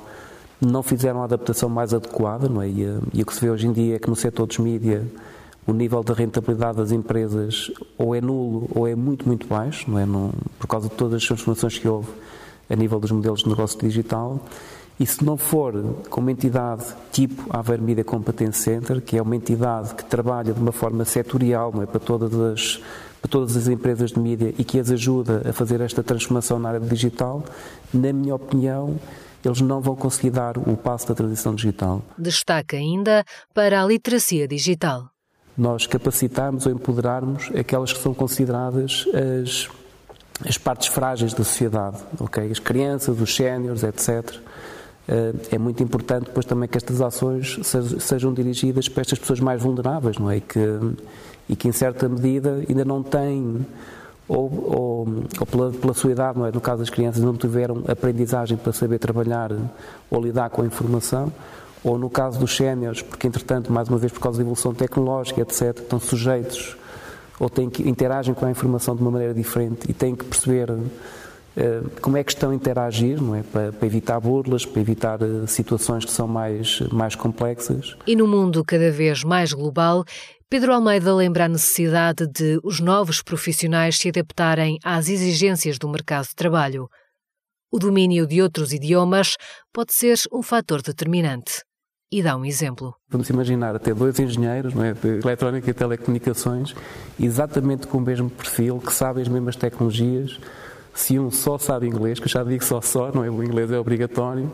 não 0.60 0.84
fizeram 0.84 1.22
a 1.22 1.26
adaptação 1.26 1.70
mais 1.70 1.94
adequada, 1.94 2.50
não 2.50 2.62
é? 2.62 2.68
E, 2.68 2.84
eh, 2.84 3.00
e 3.14 3.22
o 3.22 3.26
que 3.26 3.34
se 3.34 3.42
vê 3.42 3.50
hoje 3.50 3.68
em 3.68 3.72
dia 3.72 3.96
é 3.96 4.00
que 4.00 4.10
no 4.10 4.16
setor 4.16 4.46
dos 4.46 4.58
mídia 4.58 5.06
o 5.68 5.74
nível 5.74 6.04
de 6.04 6.14
rentabilidade 6.14 6.78
das 6.78 6.92
empresas 6.92 7.72
ou 7.98 8.14
é 8.14 8.22
nulo 8.22 8.70
ou 8.76 8.88
é 8.88 8.96
muito, 8.96 9.26
muito 9.26 9.48
baixo, 9.48 9.90
não 9.90 9.98
é? 9.98 10.06
Não, 10.06 10.32
por 10.60 10.68
causa 10.68 10.90
de 10.90 10.96
todas 10.96 11.16
as 11.16 11.26
transformações 11.26 11.78
que 11.80 11.88
houve 11.88 12.10
a 12.70 12.76
nível 12.76 13.00
dos 13.00 13.12
modelos 13.12 13.42
de 13.42 13.50
negócio 13.50 13.80
digital. 13.80 14.40
E 15.00 15.06
se 15.06 15.24
não 15.26 15.36
for 15.36 15.74
com 16.10 16.22
uma 16.22 16.32
entidade 16.32 16.86
tipo 17.12 17.46
Aveiro 17.50 17.84
Media 17.84 18.04
Competence 18.04 18.60
Center, 18.60 19.02
que 19.02 19.18
é 19.18 19.22
uma 19.22 19.36
entidade 19.36 19.94
que 19.94 20.06
trabalha 20.06 20.54
de 20.54 20.60
uma 20.60 20.72
forma 20.72 21.04
setorial 21.04 21.72
não 21.74 21.84
é? 21.84 21.86
para, 21.86 22.00
todas 22.00 22.34
as, 22.34 22.82
para 23.22 23.30
todas 23.30 23.58
as 23.58 23.68
empresas 23.68 24.12
de 24.12 24.20
mídia 24.20 24.54
e 24.58 24.64
que 24.64 24.80
as 24.80 24.90
ajuda 24.90 25.42
a 25.50 25.52
fazer 25.52 25.82
esta 25.82 26.02
transformação 26.02 26.60
na 26.60 26.70
área 26.70 26.80
digital, 26.80 27.44
na 27.94 28.14
minha 28.14 28.36
opinião, 28.36 28.98
eles 29.44 29.60
não 29.60 29.82
vão 29.82 29.96
conseguir 29.96 30.32
dar 30.32 30.58
o 30.58 30.78
passo 30.78 31.08
da 31.08 31.14
transição 31.14 31.54
digital. 31.54 32.02
Destaca 32.18 32.78
ainda 32.78 33.24
para 33.54 33.82
a 33.82 33.86
literacia 33.86 34.48
digital. 34.48 35.10
Nós 35.58 35.86
capacitarmos 35.86 36.66
ou 36.66 36.72
empoderarmos 36.72 37.50
aquelas 37.58 37.94
que 37.94 38.00
são 38.00 38.14
consideradas 38.14 39.06
as, 39.14 39.70
as 40.48 40.58
partes 40.58 40.88
frágeis 40.88 41.34
da 41.34 41.44
sociedade, 41.44 41.98
ok? 42.20 42.50
As 42.52 42.60
crianças, 42.60 43.20
os 43.22 43.34
séniores, 43.34 43.84
etc. 43.84 44.36
Eh, 45.08 45.34
é 45.52 45.58
muito 45.58 45.82
importante 45.84 46.26
depois 46.26 46.46
também 46.46 46.68
que 46.68 46.78
estas 46.78 47.02
ações 47.02 47.60
sejam 48.00 48.34
dirigidas 48.34 48.90
para 48.90 49.02
estas 49.02 49.20
pessoas 49.20 49.40
mais 49.40 49.62
vulneráveis, 49.62 50.18
não 50.18 50.30
é? 50.30 50.38
E 50.38 50.42
que, 50.42 50.60
e 51.50 51.56
que 51.56 51.68
em 51.68 51.72
certa 51.72 52.10
medida 52.10 52.64
ainda 52.68 52.84
não 52.84 53.04
têm 53.04 53.66
ou, 54.28 54.38
ou, 54.38 55.08
ou 55.40 55.46
pela, 55.46 55.72
pela, 55.72 55.94
sua 55.94 56.12
idade, 56.12 56.40
não 56.40 56.46
é? 56.48 56.52
no 56.52 56.60
caso 56.60 56.80
das 56.80 56.90
crianças, 56.90 57.24
não 57.24 57.36
tiveram 57.36 57.84
aprendizagem 57.88 58.58
para 58.58 58.74
saber 58.74 58.98
trabalhar 58.98 59.52
ou 60.10 60.22
lidar 60.22 60.50
com 60.50 60.64
a 60.64 60.66
informação, 60.66 61.32
ou 61.84 61.98
no 62.00 62.10
caso 62.10 62.40
dos 62.40 62.56
séniores, 62.56 63.04
porque 63.04 63.28
entretanto, 63.28 63.72
mais 63.72 63.88
uma 63.88 64.00
vez 64.00 64.12
por 64.12 64.20
causa 64.20 64.40
da 64.40 64.42
evolução 64.42 64.74
tecnológica, 64.74 65.42
etc., 65.42 65.78
estão 65.78 66.00
sujeitos 66.00 66.76
ou 67.40 67.50
têm 67.50 67.70
que 67.70 67.88
interagem 67.88 68.34
com 68.34 68.46
a 68.46 68.50
informação 68.50 68.96
de 68.96 69.02
uma 69.02 69.12
maneira 69.12 69.34
diferente 69.34 69.90
e 69.90 69.94
têm 69.94 70.16
que 70.16 70.26
perceber 70.26 70.74
como 72.02 72.18
é 72.18 72.24
que 72.24 72.32
estão 72.32 72.52
a 72.52 72.56
interagir, 72.56 73.22
não 73.22 73.36
é? 73.36 73.44
Para, 73.44 73.72
para 73.72 73.86
evitar 73.86 74.20
burlas, 74.20 74.66
para 74.66 74.82
evitar 74.82 75.22
uh, 75.22 75.48
situações 75.48 76.04
que 76.04 76.12
são 76.12 76.28
mais, 76.28 76.82
mais 76.92 77.16
complexas. 77.16 77.96
E 78.06 78.16
no 78.16 78.28
mundo 78.28 78.64
cada 78.64 78.92
vez 78.92 79.24
mais 79.24 79.54
global, 79.54 80.04
Pedro 80.50 80.74
Almeida 80.74 81.14
lembra 81.14 81.46
a 81.46 81.50
necessidade 81.50 82.28
de 82.28 82.60
os 82.64 82.80
novos 82.80 83.22
profissionais 83.22 83.98
se 83.98 84.10
adaptarem 84.10 84.78
às 84.84 85.10
exigências 85.10 85.80
do 85.80 85.90
mercado 85.90 86.28
de 86.28 86.36
trabalho. 86.36 86.88
O 87.72 87.80
domínio 87.80 88.28
de 88.28 88.42
outros 88.42 88.72
idiomas 88.72 89.36
pode 89.74 89.94
ser 89.94 90.18
um 90.32 90.42
fator 90.42 90.82
determinante. 90.82 91.64
E 92.12 92.22
dá 92.22 92.38
um 92.38 92.46
exemplo. 92.46 92.94
Vamos 93.10 93.30
imaginar 93.30 93.76
até 93.76 93.94
dois 93.94 94.20
engenheiros 94.20 94.74
é, 94.78 94.94
de 94.94 95.20
eletrónica 95.26 95.70
e 95.70 95.74
telecomunicações, 95.74 96.76
exatamente 97.20 97.88
com 97.88 97.98
o 97.98 98.02
mesmo 98.02 98.30
perfil, 98.30 98.80
que 98.80 98.94
sabem 98.94 99.24
as 99.24 99.28
mesmas 99.28 99.56
tecnologias. 99.56 100.40
Se 100.96 101.20
um 101.20 101.30
só 101.30 101.58
sabe 101.58 101.86
inglês, 101.86 102.20
que 102.20 102.26
eu 102.26 102.30
já 102.30 102.44
digo 102.44 102.64
só 102.64 102.80
só, 102.80 103.12
não 103.14 103.24
é? 103.24 103.30
o 103.30 103.44
inglês 103.44 103.70
é 103.70 103.78
obrigatório, 103.78 104.50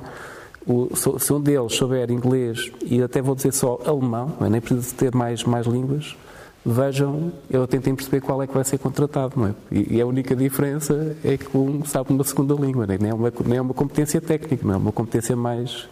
o, 0.66 0.90
se 0.96 1.32
um 1.32 1.40
deles 1.40 1.76
souber 1.76 2.12
inglês 2.12 2.72
e 2.84 3.02
até 3.02 3.22
vou 3.22 3.36
dizer 3.36 3.54
só 3.54 3.80
alemão, 3.86 4.36
é? 4.42 4.50
nem 4.50 4.60
precisa 4.60 4.96
ter 4.96 5.14
mais, 5.16 5.44
mais 5.44 5.68
línguas, 5.68 6.18
vejam, 6.66 7.32
eu 7.50 7.68
tentem 7.68 7.96
perceber 7.96 8.22
qual 8.22 8.42
é 8.42 8.48
que 8.48 8.54
vai 8.54 8.64
ser 8.64 8.80
contratado, 8.80 9.40
não 9.40 9.48
é? 9.48 9.56
E, 9.72 9.98
e 9.98 10.02
a 10.02 10.06
única 10.06 10.36
diferença 10.36 11.16
é 11.24 11.38
que 11.38 11.56
um 11.56 11.86
sabe 11.86 12.12
uma 12.12 12.24
segunda 12.24 12.56
língua, 12.56 12.88
não 12.88 12.94
é? 12.96 12.98
Nem 12.98 13.12
é 13.12 13.14
uma, 13.14 13.34
nem 13.46 13.58
é 13.58 13.62
uma 13.62 13.74
competência 13.74 14.20
técnica, 14.20 14.66
não 14.66 14.74
é 14.74 14.78
uma 14.78 14.92
competência 14.92 15.36
mais 15.36 15.88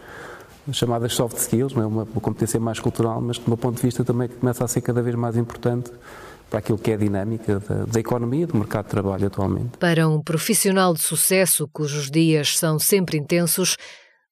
chamadas 0.72 1.14
soft 1.14 1.36
skills, 1.38 1.74
não 1.74 1.82
é 1.82 1.86
uma, 1.86 2.02
uma 2.02 2.20
competência 2.20 2.58
mais 2.58 2.78
cultural, 2.80 3.20
mas 3.20 3.38
que, 3.38 3.44
do 3.44 3.50
meu 3.50 3.56
ponto 3.56 3.76
de 3.76 3.82
vista, 3.82 4.04
também 4.04 4.28
começa 4.28 4.64
a 4.64 4.68
ser 4.68 4.80
cada 4.80 5.00
vez 5.00 5.14
mais 5.14 5.36
importante 5.36 5.90
para 6.50 6.58
aquilo 6.58 6.76
que 6.76 6.90
é 6.90 6.94
a 6.94 6.98
dinâmica 6.98 7.60
da, 7.60 7.84
da, 7.84 8.00
economia 8.00 8.46
do 8.46 8.56
mercado 8.56 8.86
de 8.86 8.90
trabalho 8.90 9.26
atualmente. 9.26 9.78
Para 9.78 10.08
um 10.08 10.20
profissional 10.20 10.92
de 10.92 11.00
sucesso 11.00 11.68
cujos 11.72 12.10
dias 12.10 12.58
são 12.58 12.78
sempre 12.78 13.16
intensos, 13.16 13.76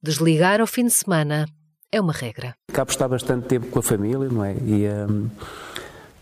Desligar 0.00 0.60
ao 0.60 0.66
fim 0.66 0.84
de 0.84 0.92
semana 0.92 1.46
é 1.90 2.00
uma 2.00 2.12
regra. 2.12 2.54
Acabo 2.68 2.86
de 2.86 2.94
estar 2.94 3.08
bastante 3.08 3.48
tempo 3.48 3.66
com 3.66 3.80
a 3.80 3.82
família, 3.82 4.28
não 4.28 4.44
é? 4.44 4.54
E 4.54 4.86
um, 5.10 5.28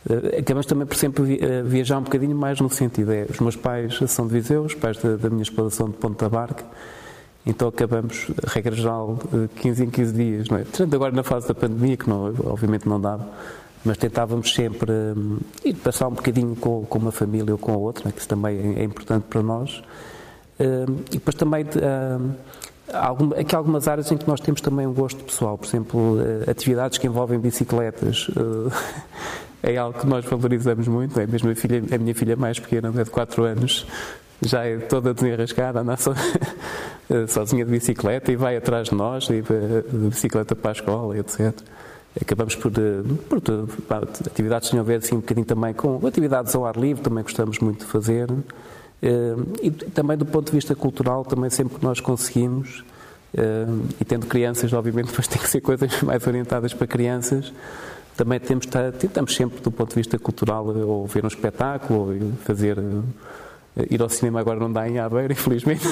eh, 0.09 0.39
acabamos 0.39 0.65
também 0.65 0.87
por 0.87 0.97
sempre 0.97 1.39
eh, 1.39 1.63
viajar 1.63 1.99
um 1.99 2.03
bocadinho 2.03 2.35
mais 2.35 2.59
no 2.59 2.71
sentido, 2.71 3.13
é, 3.13 3.27
os 3.29 3.39
meus 3.39 3.55
pais 3.55 3.99
são 4.09 4.27
de 4.27 4.33
Viseu, 4.33 4.63
os 4.63 4.75
pais 4.75 4.97
da, 4.97 5.17
da 5.17 5.29
minha 5.29 5.43
esposa 5.43 5.77
são 5.77 5.91
de 5.91 5.97
Ponta 5.99 6.27
Barca, 6.27 6.65
então 7.45 7.69
acabamos, 7.69 8.29
regra 8.47 8.75
geral, 8.75 9.19
15 9.57 9.85
em 9.85 9.91
15 9.91 10.13
dias, 10.15 10.49
não 10.49 10.57
é? 10.57 10.65
Tirando 10.65 10.95
agora 10.95 11.13
na 11.13 11.23
fase 11.23 11.47
da 11.47 11.55
pandemia, 11.55 11.99
que 11.99 12.09
não, 12.09 12.35
obviamente 12.45 12.89
não 12.89 12.99
dava, 12.99 13.29
mas 13.87 13.97
tentávamos 13.97 14.53
sempre 14.53 14.91
um, 14.93 15.39
ir 15.65 15.75
passar 15.75 16.09
um 16.09 16.15
bocadinho 16.15 16.55
com, 16.57 16.85
com 16.85 16.99
uma 16.99 17.13
família 17.13 17.53
ou 17.53 17.59
com 17.59 17.73
a 17.73 17.77
outra, 17.77 18.13
que 18.13 18.19
isso 18.19 18.29
também 18.29 18.77
é, 18.77 18.81
é 18.81 18.85
importante 18.85 19.25
para 19.31 19.43
nós. 19.43 19.83
Um, 20.59 20.97
e 21.11 21.19
depois 21.19 21.35
também 21.35 21.65
um, 21.65 22.33
Algum, 22.93 23.33
aqui 23.35 23.55
há 23.55 23.59
algumas 23.59 23.89
áreas 23.89 24.11
em 24.13 24.17
que 24.17 24.29
nós 24.29 24.41
temos 24.41 24.61
também 24.61 24.87
um 24.87 24.93
gosto 24.93 25.23
pessoal, 25.25 25.59
por 25.59 25.67
exemplo, 25.67 26.19
eh, 26.21 26.51
atividades 26.51 26.99
que 26.99 27.07
envolvem 27.07 27.39
bicicletas. 27.39 28.29
Eh, 29.63 29.73
é 29.75 29.77
algo 29.77 29.99
que 29.99 30.07
nós 30.07 30.25
valorizamos 30.25 30.87
muito. 30.87 31.19
É 31.19 31.27
mesmo 31.27 31.51
a, 31.51 31.55
filha, 31.57 31.83
a 31.93 31.99
minha 31.99 32.15
filha 32.15 32.37
mais 32.37 32.61
pequena, 32.61 32.93
é 32.97 33.03
de 33.03 33.11
4 33.11 33.43
anos, 33.43 33.87
já 34.41 34.65
é 34.65 34.77
toda 34.79 35.13
desenrascada, 35.13 35.81
anda 35.81 35.97
so, 35.97 36.15
eh, 37.11 37.27
sozinha 37.27 37.65
de 37.65 37.73
bicicleta 37.73 38.31
e 38.31 38.37
vai 38.37 38.57
atrás 38.57 38.89
de 38.89 38.95
nós, 38.95 39.29
e 39.31 39.43
de 39.43 40.09
bicicleta 40.09 40.55
para 40.55 40.71
a 40.71 40.73
escola, 40.73 41.19
etc. 41.19 41.55
Acabamos 42.21 42.55
por, 42.55 42.73
por, 43.29 43.41
por 43.41 43.97
atividades 44.27 44.69
que 44.69 44.73
tenham 44.73 44.85
a 44.85 44.87
ver 44.87 44.97
assim, 44.97 45.17
um 45.17 45.21
bocadinho 45.21 45.47
também 45.47 45.75
com 45.75 46.07
atividades 46.07 46.55
ao 46.55 46.65
ar 46.65 46.77
livre, 46.77 47.03
também 47.03 47.23
gostamos 47.23 47.59
muito 47.59 47.81
de 47.81 47.91
fazer. 47.91 48.29
Eh, 49.03 49.37
e 49.63 49.71
também 49.71 50.17
do 50.17 50.25
ponto 50.25 50.47
de 50.47 50.53
vista 50.53 50.75
cultural, 50.75 51.25
também 51.25 51.51
sempre 51.51 51.79
que 51.79 51.85
nós 51.85 52.01
conseguimos, 52.01 52.85
eh, 53.37 53.67
e 54.01 54.05
tendo 54.05 54.27
crianças, 54.27 54.73
obviamente, 54.73 55.09
depois 55.11 55.27
tem 55.27 55.41
que 55.41 55.49
ser 55.49 55.61
coisas 55.61 56.03
mais 56.03 56.27
orientadas 56.27 56.73
para 56.73 56.87
crianças, 56.87 57.53
também 58.17 58.41
temos, 58.41 58.67
tentamos 58.99 59.35
sempre, 59.35 59.61
do 59.61 59.71
ponto 59.71 59.91
de 59.91 59.97
vista 59.97 60.19
cultural, 60.19 60.71
eh, 60.71 60.85
ou 60.85 61.07
ver 61.07 61.25
um 61.25 61.29
espetáculo, 61.29 62.01
ou 62.01 62.33
fazer. 62.45 62.79
Ir 63.91 64.01
ao 64.01 64.09
cinema 64.09 64.41
agora 64.41 64.59
não 64.59 64.73
dá 64.73 64.89
em 64.89 64.99
Aveiro, 64.99 65.33
infelizmente. 65.35 65.87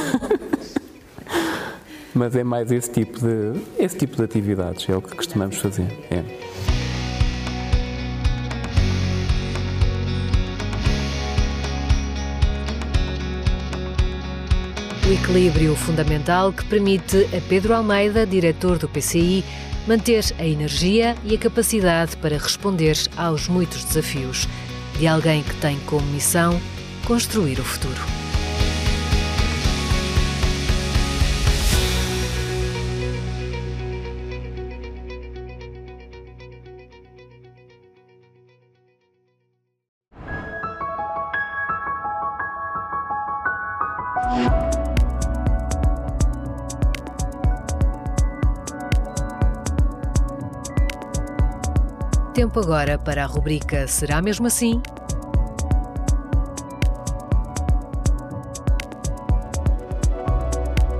Mas 2.14 2.36
é 2.36 2.44
mais 2.44 2.70
esse 2.70 2.90
tipo 2.90 3.18
de, 3.18 3.60
esse 3.76 3.98
tipo 3.98 4.16
de 4.16 4.22
atividades, 4.22 4.88
é 4.88 4.96
o 4.96 5.02
que 5.02 5.16
costumamos 5.16 5.58
fazer. 5.58 5.86
É. 6.10 6.22
O 15.06 15.12
equilíbrio 15.12 15.76
fundamental 15.76 16.52
que 16.52 16.64
permite 16.64 17.28
a 17.36 17.40
Pedro 17.48 17.74
Almeida, 17.74 18.24
diretor 18.24 18.78
do 18.78 18.88
PCI, 18.88 19.44
manter 19.86 20.24
a 20.38 20.46
energia 20.46 21.14
e 21.24 21.34
a 21.34 21.38
capacidade 21.38 22.16
para 22.16 22.38
responder 22.38 22.96
aos 23.16 23.48
muitos 23.48 23.84
desafios 23.84 24.48
de 24.98 25.06
alguém 25.06 25.42
que 25.42 25.54
tem 25.56 25.78
como 25.80 26.06
missão 26.06 26.58
construir 27.04 27.58
o 27.60 27.64
futuro. 27.64 28.23
Tempo 52.34 52.58
agora 52.58 52.98
para 52.98 53.22
a 53.22 53.26
rubrica 53.26 53.86
Será 53.86 54.20
mesmo 54.20 54.46
assim? 54.46 54.82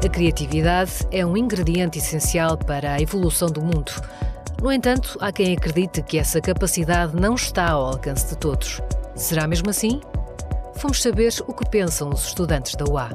A 0.04 0.08
criatividade 0.08 0.92
é 1.10 1.24
um 1.24 1.36
ingrediente 1.36 1.98
essencial 1.98 2.56
para 2.56 2.92
a 2.92 3.00
evolução 3.00 3.48
do 3.48 3.60
mundo. 3.62 3.90
No 4.62 4.70
entanto, 4.70 5.18
há 5.20 5.32
quem 5.32 5.54
acredite 5.54 6.02
que 6.02 6.18
essa 6.18 6.40
capacidade 6.40 7.16
não 7.16 7.34
está 7.34 7.70
ao 7.70 7.86
alcance 7.86 8.28
de 8.28 8.38
todos. 8.38 8.80
Será 9.16 9.48
mesmo 9.48 9.70
assim? 9.70 10.00
Fomos 10.84 11.00
saber 11.00 11.32
o 11.46 11.54
que 11.54 11.66
pensam 11.70 12.10
os 12.10 12.26
estudantes 12.26 12.74
da 12.74 12.84
UA. 12.84 13.08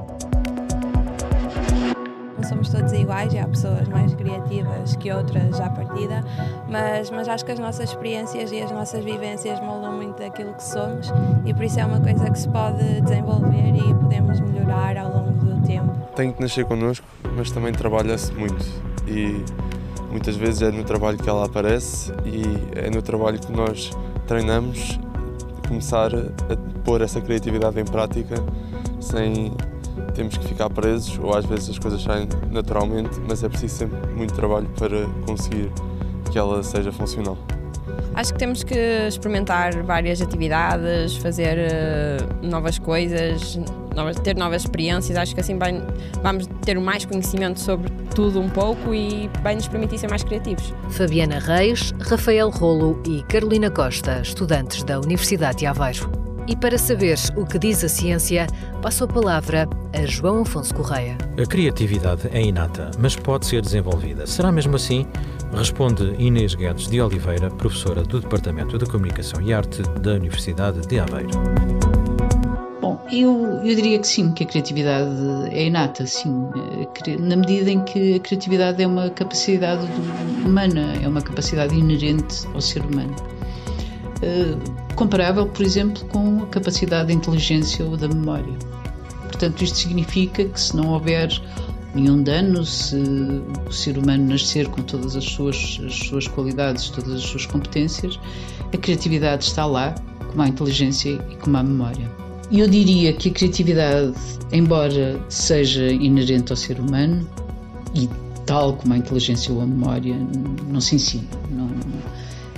não 2.36 2.44
somos 2.44 2.70
todos 2.70 2.92
iguais, 2.94 3.36
há 3.36 3.48
pessoas 3.48 3.88
mais 3.90 4.12
criativas 4.16 4.96
que 4.96 5.12
outras 5.12 5.60
à 5.62 5.70
partida, 5.70 6.26
mas, 6.68 7.12
mas 7.12 7.30
acho 7.30 7.46
que 7.46 7.52
as 7.52 7.60
nossas 7.60 7.92
experiências 7.92 8.52
e 8.52 8.60
as 8.60 8.72
nossas 8.72 9.06
vivências 9.06 9.60
moldam 9.60 9.94
muito 9.94 10.18
daquilo 10.18 10.56
que 10.56 10.64
somos 10.64 11.14
e 11.46 11.54
por 11.54 11.64
isso 11.64 11.80
é 11.80 11.86
uma 11.86 12.02
coisa 12.02 12.32
que 12.32 12.40
se 12.40 12.50
pode 12.50 13.02
desenvolver 13.02 13.76
e 13.76 13.94
podemos 13.94 14.40
melhorar 14.40 14.98
ao 14.98 15.12
longo 15.12 15.46
do 15.46 15.62
tempo. 15.62 15.94
Tem 16.16 16.32
que 16.32 16.42
nascer 16.42 16.66
connosco, 16.66 17.06
mas 17.36 17.52
também 17.52 17.72
trabalha-se 17.72 18.34
muito 18.34 18.66
e 19.08 19.46
muitas 20.10 20.36
vezes 20.36 20.64
é 20.64 20.72
no 20.72 20.84
trabalho 20.84 21.20
que 21.20 21.30
ela 21.30 21.46
aparece 21.46 22.12
e 22.26 22.42
é 22.76 22.90
no 22.90 23.04
trabalho 23.04 23.40
que 23.40 23.52
nós 23.52 23.92
treinamos 24.26 24.98
começar 25.70 26.12
a 26.14 26.82
pôr 26.84 27.02
essa 27.02 27.22
criatividade 27.22 27.80
em 27.80 27.86
prática 27.86 28.36
sem 29.00 29.54
temos 30.14 30.36
que 30.36 30.48
ficar 30.48 30.70
presos 30.70 31.18
ou 31.20 31.36
às 31.36 31.46
vezes 31.46 31.70
as 31.70 31.80
coisas 31.80 32.02
saem 32.02 32.28
naturalmente, 32.52 33.20
mas 33.28 33.44
é 33.44 33.50
preciso 33.50 33.76
sempre 33.76 34.12
muito 34.14 34.34
trabalho 34.34 34.68
para 34.78 35.06
conseguir 35.26 35.72
que 36.32 36.38
ela 36.38 36.64
seja 36.64 36.92
funcional. 36.92 37.38
Acho 38.16 38.34
que 38.34 38.40
temos 38.40 38.64
que 38.64 38.76
experimentar 39.08 39.82
várias 39.84 40.22
atividades, 40.22 41.16
fazer 41.18 41.58
uh, 41.58 42.46
novas 42.46 42.78
coisas, 42.78 43.58
ter 44.24 44.36
novas 44.36 44.64
experiências. 44.64 45.18
Acho 45.18 45.34
que 45.34 45.42
assim 45.42 45.58
vamos 46.22 46.48
ter 46.66 46.78
mais 46.80 47.06
conhecimento 47.06 47.60
sobre 47.60 47.90
tudo 48.20 48.42
um 48.42 48.50
pouco 48.50 48.94
e 48.94 49.30
vai 49.42 49.56
nos 49.56 49.70
permitir 49.70 49.98
ser 49.98 50.10
mais 50.10 50.26
criativos. 50.26 50.74
Fabiana 50.90 51.40
Reis, 51.40 51.94
Rafael 52.02 52.50
Rolo 52.50 53.02
e 53.08 53.24
Carolina 53.24 53.72
Costa, 53.72 54.20
estudantes 54.20 54.84
da 54.84 55.00
Universidade 55.00 55.60
de 55.60 55.66
Aveiro. 55.66 56.12
E 56.46 56.54
para 56.54 56.78
saber 56.78 57.18
o 57.38 57.46
que 57.46 57.58
diz 57.58 57.82
a 57.82 57.88
ciência, 57.88 58.46
passo 58.82 59.06
a 59.06 59.08
palavra 59.08 59.70
a 59.94 60.06
João 60.06 60.42
Afonso 60.42 60.76
Correia. 60.76 61.18
A 61.42 61.46
criatividade 61.46 62.28
é 62.34 62.42
inata, 62.42 62.92
mas 63.00 63.16
pode 63.16 63.46
ser 63.46 63.62
desenvolvida. 63.62 64.28
Será 64.28 64.52
mesmo 64.52 64.76
assim? 64.76 65.08
Responde 65.54 66.14
Inês 66.20 66.56
Guedes 66.56 66.90
de 66.90 67.02
Oliveira, 67.02 67.50
professora 67.50 68.04
do 68.04 68.20
Departamento 68.20 68.78
de 68.78 68.86
Comunicação 68.86 69.42
e 69.42 69.54
Arte 69.54 69.82
da 70.02 70.12
Universidade 70.12 70.86
de 70.86 71.00
Aveiro. 71.00 71.79
Eu, 73.12 73.62
eu 73.64 73.76
diria 73.76 73.98
que 73.98 74.08
sim, 74.08 74.32
que 74.32 74.44
a 74.44 74.46
criatividade 74.46 75.10
é 75.52 75.66
inata, 75.66 76.06
sim, 76.06 76.48
na 77.20 77.36
medida 77.36 77.72
em 77.72 77.84
que 77.84 78.16
a 78.16 78.20
criatividade 78.20 78.84
é 78.84 78.86
uma 78.86 79.10
capacidade 79.10 79.88
humana, 80.46 80.94
é 81.02 81.08
uma 81.08 81.22
capacidade 81.22 81.76
inerente 81.76 82.48
ao 82.54 82.62
ser 82.62 82.86
humano. 82.86 83.16
Eh, 84.22 84.56
comparável, 84.96 85.48
por 85.48 85.66
exemplo, 85.66 86.06
com 86.10 86.44
a 86.44 86.48
capacidade 86.48 87.08
de 87.08 87.14
inteligência 87.14 87.84
ou 87.84 87.98
da 87.98 88.08
memória. 88.08 88.54
Portanto, 89.24 89.64
isto 89.64 89.78
significa 89.78 90.46
que 90.46 90.60
se 90.60 90.76
não 90.76 90.90
houver 90.90 91.30
nenhum 91.96 92.22
dano, 92.22 92.64
se 92.64 92.96
o 93.68 93.72
ser 93.72 93.98
humano 93.98 94.26
nascer 94.26 94.68
com 94.68 94.82
todas 94.84 95.16
as 95.16 95.24
suas, 95.24 95.80
as 95.84 95.96
suas 95.96 96.28
qualidades, 96.28 96.90
todas 96.90 97.14
as 97.14 97.24
suas 97.24 97.46
competências, 97.46 98.20
a 98.72 98.78
criatividade 98.78 99.46
está 99.46 99.66
lá, 99.66 99.96
como 100.28 100.44
a 100.44 100.48
inteligência 100.48 101.20
e 101.32 101.36
como 101.38 101.58
a 101.58 101.64
memória. 101.64 102.29
Eu 102.52 102.68
diria 102.68 103.14
que 103.14 103.30
a 103.30 103.32
criatividade, 103.32 104.14
embora 104.52 105.20
seja 105.30 105.86
inerente 105.88 106.52
ao 106.52 106.58
ser 106.58 106.80
humano, 106.80 107.28
e 107.94 108.10
tal 108.46 108.74
como 108.74 108.94
a 108.94 108.98
inteligência 108.98 109.54
ou 109.54 109.62
a 109.62 109.66
memória, 109.66 110.16
não 110.68 110.82
se 110.82 110.96
ensina, 110.96 111.28
não, 111.52 111.70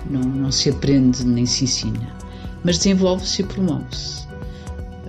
não, 0.09 0.21
não 0.21 0.51
se 0.51 0.69
aprende 0.69 1.25
nem 1.25 1.45
se 1.45 1.65
ensina 1.65 2.21
mas 2.63 2.77
desenvolve-se 2.77 3.41
e 3.41 3.45
promove-se. 3.45 4.21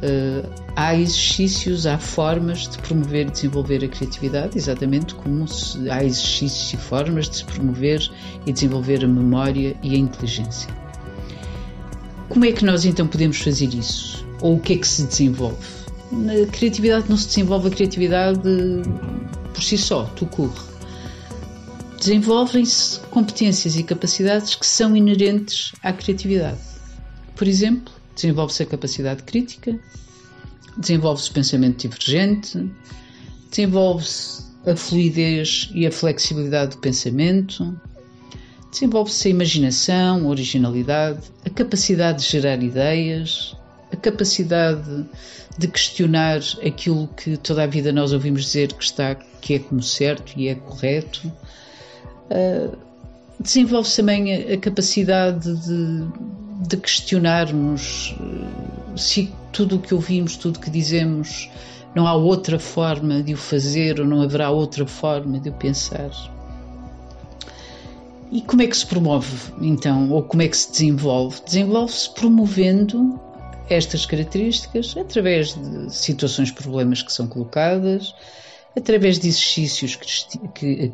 Uh, 0.03 0.49
há 0.75 0.95
exercícios, 0.97 1.87
há 1.87 1.97
formas 1.97 2.69
de 2.69 2.79
promover 2.79 3.29
e 3.29 3.31
desenvolver 3.31 3.85
a 3.85 3.89
criatividade, 3.89 4.59
exatamente 4.59 5.15
como 5.15 5.47
se, 5.47 5.89
há 5.89 6.03
exercícios 6.03 6.73
e 6.75 6.77
formas 6.77 7.29
de 7.29 7.37
se 7.37 7.45
promover 7.45 8.11
e 8.45 8.53
desenvolver 8.53 9.05
a 9.05 9.09
memória 9.09 9.77
e 9.83 9.95
a 9.95 9.99
inteligência. 9.99 10.82
Como 12.33 12.45
é 12.45 12.53
que 12.53 12.65
nós 12.65 12.85
então 12.85 13.07
podemos 13.07 13.39
fazer 13.39 13.75
isso? 13.75 14.27
Ou 14.41 14.57
o 14.57 14.61
que 14.61 14.73
é 14.73 14.77
que 14.79 14.89
se 14.89 15.05
desenvolve? 15.05 15.67
Na 16.11 16.47
criatividade 16.47 17.09
não 17.09 17.17
se 17.17 17.29
desenvolve 17.29 17.69
a 17.69 17.71
criatividade 17.71 18.41
por 19.53 19.63
si 19.63 19.79
só, 19.79 20.05
tu 20.17 20.27
corre. 20.27 20.61
Desenvolvem-se 21.99 22.99
competências 23.11 23.77
e 23.77 23.83
capacidades 23.83 24.55
que 24.55 24.67
são 24.67 24.97
inerentes 24.97 25.73
à 25.83 25.93
criatividade 25.93 26.73
por 27.43 27.49
exemplo, 27.49 27.93
desenvolve-se 28.15 28.63
a 28.63 28.67
capacidade 28.67 29.23
crítica, 29.25 29.79
desenvolve-se 30.77 31.31
o 31.31 31.35
pensamento 31.35 31.81
divergente, 31.83 32.71
desenvolve-se 33.51 34.45
a 34.65 34.77
fluidez 34.77 35.69
e 35.75 35.87
a 35.87 35.91
flexibilidade 35.91 36.77
do 36.77 36.79
pensamento, 36.79 37.77
desenvolve-se 38.73 39.29
a 39.29 39.31
imaginação, 39.31 40.25
a 40.25 40.29
originalidade, 40.29 41.21
a 41.45 41.51
capacidade 41.51 42.25
de 42.25 42.31
gerar 42.31 42.61
ideias, 42.63 43.57
a 43.93 43.97
capacidade 43.97 45.07
de 45.57 45.69
questionar 45.69 46.41
aquilo 46.67 47.07
que 47.09 47.37
toda 47.37 47.63
a 47.63 47.67
vida 47.67 47.93
nós 47.93 48.13
ouvimos 48.13 48.47
dizer 48.47 48.73
que 48.73 48.83
está 48.83 49.15
que 49.15 49.55
é 49.55 49.59
como 49.59 49.83
certo 49.83 50.33
e 50.37 50.49
é 50.49 50.55
correto. 50.55 51.31
Uh, 52.31 52.77
desenvolve-se 53.39 53.97
também 53.97 54.53
a, 54.53 54.57
capacidade 54.57 55.55
de 55.67 56.09
de 56.69 56.77
questionarmos 56.77 58.15
eh, 58.21 58.97
se 58.97 59.33
tudo 59.53 59.77
o 59.77 59.79
que 59.81 59.95
ouvimos, 59.95 60.37
tudo 60.37 60.57
o 60.57 60.61
que 60.61 60.71
dizemos, 60.71 61.51
não 61.95 62.07
há 62.07 62.15
outra 62.15 62.59
forma 62.59 63.23
de 63.23 63.35
o 63.35 63.37
fazer 63.37 64.01
ou 64.01 64.07
não 64.07 64.23
haverá 64.23 64.51
outra 64.51 64.87
forma 64.87 65.39
de 65.39 65.51
o 65.51 65.53
pensar. 65.53 66.11
E 68.33 68.41
como 68.41 68.63
é 68.63 68.67
que 68.67 68.77
se 68.77 68.87
promove, 68.87 69.53
então, 69.61 70.11
ou 70.11 70.23
como 70.23 70.41
é 70.41 70.49
que 70.49 70.57
se 70.57 70.73
desenvolve? 70.73 71.43
Desenvolve-se 71.45 72.09
promovendo 72.15 73.21
estas 73.69 74.07
características 74.07 74.97
através 74.97 75.55
de 75.55 75.95
situações, 75.95 76.51
problemas 76.51 77.03
que 77.03 77.13
são 77.13 77.27
colocadas, 77.27 78.15
através 78.75 79.19
de 79.19 79.29
exercícios 79.29 79.99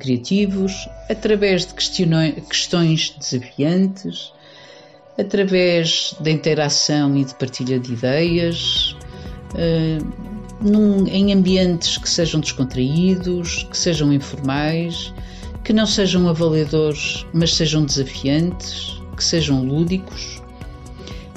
criativos, 0.01 0.89
através 1.09 1.65
de 1.65 1.75
questões 1.75 3.15
desafiantes, 3.17 4.33
através 5.17 6.17
da 6.19 6.33
interação 6.33 7.17
e 7.17 7.25
de 7.25 7.37
partilha 7.37 7.79
de 7.79 7.93
ideias, 7.93 8.97
num, 10.61 11.07
em 11.07 11.33
ambientes 11.33 11.99
que 11.99 12.11
sejam 12.11 12.41
descontraídos, 12.41 13.63
que 13.71 13.79
sejam 13.79 14.13
informais, 14.13 15.15
que 15.69 15.75
não 15.75 15.85
sejam 15.85 16.27
avaliadores, 16.27 17.27
mas 17.31 17.55
sejam 17.55 17.85
desafiantes, 17.85 19.03
que 19.15 19.23
sejam 19.23 19.63
lúdicos. 19.63 20.41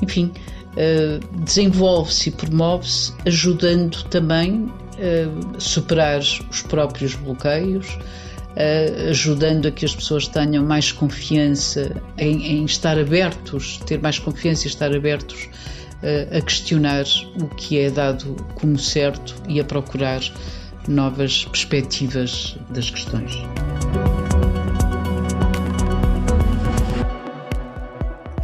Enfim, 0.01 0.31
uh, 0.71 1.43
desenvolve-se 1.43 2.29
e 2.29 2.31
promove-se, 2.31 3.11
ajudando 3.25 4.05
também 4.05 4.71
a 4.93 5.59
superar 5.59 6.21
os 6.49 6.61
próprios 6.61 7.13
bloqueios, 7.15 7.85
uh, 7.89 9.09
ajudando 9.09 9.65
a 9.65 9.71
que 9.71 9.83
as 9.83 9.93
pessoas 9.93 10.29
tenham 10.29 10.63
mais 10.63 10.93
confiança 10.93 12.01
em, 12.17 12.59
em 12.59 12.63
estar 12.63 12.97
abertos, 12.97 13.81
ter 13.85 13.99
mais 13.99 14.17
confiança 14.17 14.65
e 14.65 14.69
estar 14.69 14.95
abertos 14.95 15.49
a 16.35 16.41
questionar 16.41 17.03
o 17.39 17.47
que 17.49 17.77
é 17.77 17.91
dado 17.91 18.33
como 18.55 18.79
certo 18.79 19.35
e 19.49 19.59
a 19.59 19.63
procurar 19.65 20.21
novas 20.87 21.43
perspectivas 21.45 22.57
das 22.69 22.89
questões. 22.89 23.37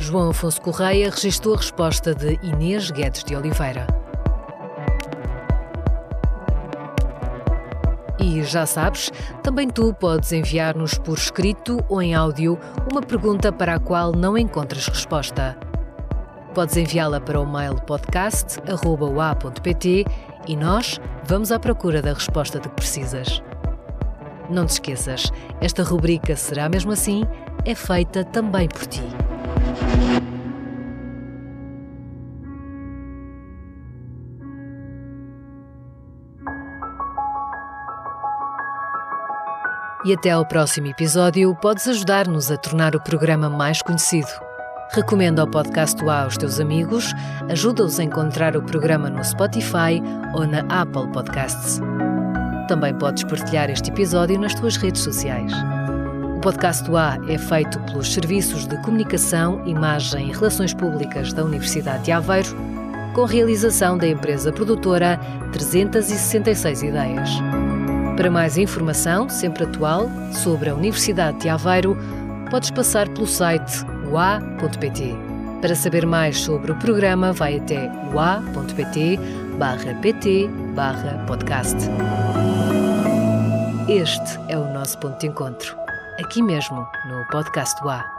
João 0.08 0.30
Afonso 0.30 0.62
Correia 0.62 1.10
registrou 1.10 1.54
a 1.54 1.58
resposta 1.58 2.16
de 2.16 2.40
Inês 2.42 2.90
Guedes 2.92 3.26
de 3.26 3.36
Oliveira. 3.36 3.86
E 8.18 8.42
já 8.44 8.66
sabes, 8.66 9.12
também 9.44 9.68
tu 9.68 9.94
podes 9.94 10.32
enviar-nos 10.32 10.98
por 10.98 11.18
escrito 11.18 11.84
ou 11.90 12.02
em 12.02 12.16
áudio 12.16 12.58
uma 12.90 13.02
pergunta 13.02 13.52
para 13.52 13.76
a 13.76 13.80
qual 13.80 14.14
não 14.14 14.38
encontras 14.38 14.88
resposta. 14.88 15.58
Podes 16.54 16.78
enviá-la 16.78 17.20
para 17.20 17.42
o 17.42 17.46
mail 17.46 17.76
podcast.ua.pt 17.76 20.06
e 20.48 20.56
nós 20.56 21.02
vamos 21.26 21.52
à 21.52 21.60
procura 21.60 22.02
da 22.02 22.14
resposta 22.14 22.62
de 22.62 22.70
que 22.70 22.76
precisas. 22.76 23.44
Não 24.50 24.66
te 24.66 24.70
esqueças, 24.70 25.34
esta 25.60 25.84
rubrica 25.84 26.34
será 26.38 26.70
mesmo 26.70 26.94
assim, 26.94 27.26
é 27.66 27.76
feita 27.76 28.24
também 28.24 28.70
por 28.70 28.88
ti. 28.88 29.04
E 40.08 40.14
até 40.14 40.32
ao 40.32 40.46
próximo 40.46 40.88
episódio, 40.88 41.54
podes 41.56 41.86
ajudar-nos 41.86 42.50
a 42.50 42.56
tornar 42.56 42.96
o 42.96 43.04
programa 43.04 43.50
mais 43.50 43.82
conhecido. 43.82 44.30
Recomenda 44.92 45.44
o 45.44 45.52
podcast 45.52 46.02
A 46.08 46.24
aos 46.24 46.38
teus 46.38 46.62
amigos, 46.62 47.14
ajuda-os 47.50 48.00
a 48.00 48.06
encontrar 48.06 48.56
o 48.56 48.64
programa 48.64 49.10
no 49.10 49.22
Spotify 49.22 50.02
ou 50.34 50.48
na 50.48 50.60
Apple 50.70 51.12
Podcasts. 51.12 51.82
também 52.70 52.98
podes 52.98 53.26
partilhar 53.26 53.70
este 53.70 53.90
episódio 53.90 54.40
nas 54.40 54.56
tuas 54.56 54.78
redes 54.78 55.02
sociais. 55.02 55.52
O 56.38 56.40
podcast 56.40 56.90
A 56.96 57.18
é 57.28 57.38
feito 57.38 57.78
pelos 57.82 58.14
Serviços 58.14 58.66
de 58.66 58.82
Comunicação, 58.84 59.62
Imagem 59.68 60.30
e 60.30 60.32
Relações 60.32 60.74
Públicas 60.74 61.34
da 61.34 61.44
Universidade 61.44 62.06
de 62.06 62.14
Aveiro, 62.14 62.56
com 63.14 63.26
realização 63.26 63.98
da 63.98 64.08
empresa 64.08 64.54
produtora 64.54 65.20
366 65.52 66.84
Ideias. 66.84 67.30
Para 68.18 68.32
mais 68.32 68.58
informação, 68.58 69.30
sempre 69.30 69.64
atual, 69.64 70.10
sobre 70.34 70.72
a 70.72 70.76
Universidade 70.76 71.38
de 71.38 71.50
Aveiro, 71.50 71.96
podes 72.50 72.72
passar 72.72 73.08
pelo 73.10 73.28
site 73.28 73.86
ua.pt. 74.12 75.14
Para 75.62 75.76
saber 75.76 76.04
mais 76.04 76.36
sobre 76.40 76.72
o 76.72 76.76
programa, 76.80 77.32
vai 77.32 77.60
até 77.60 77.92
ua.pt 78.12 79.20
barra 79.60 79.94
pt 80.02 80.48
barra 80.76 81.24
podcast. 81.28 81.78
Este 83.88 84.40
é 84.48 84.58
o 84.58 84.74
nosso 84.74 84.98
ponto 84.98 85.20
de 85.20 85.28
encontro, 85.28 85.78
aqui 86.20 86.42
mesmo 86.42 86.88
no 87.08 87.24
Podcast 87.28 87.80
do 87.84 87.90
A. 87.90 88.17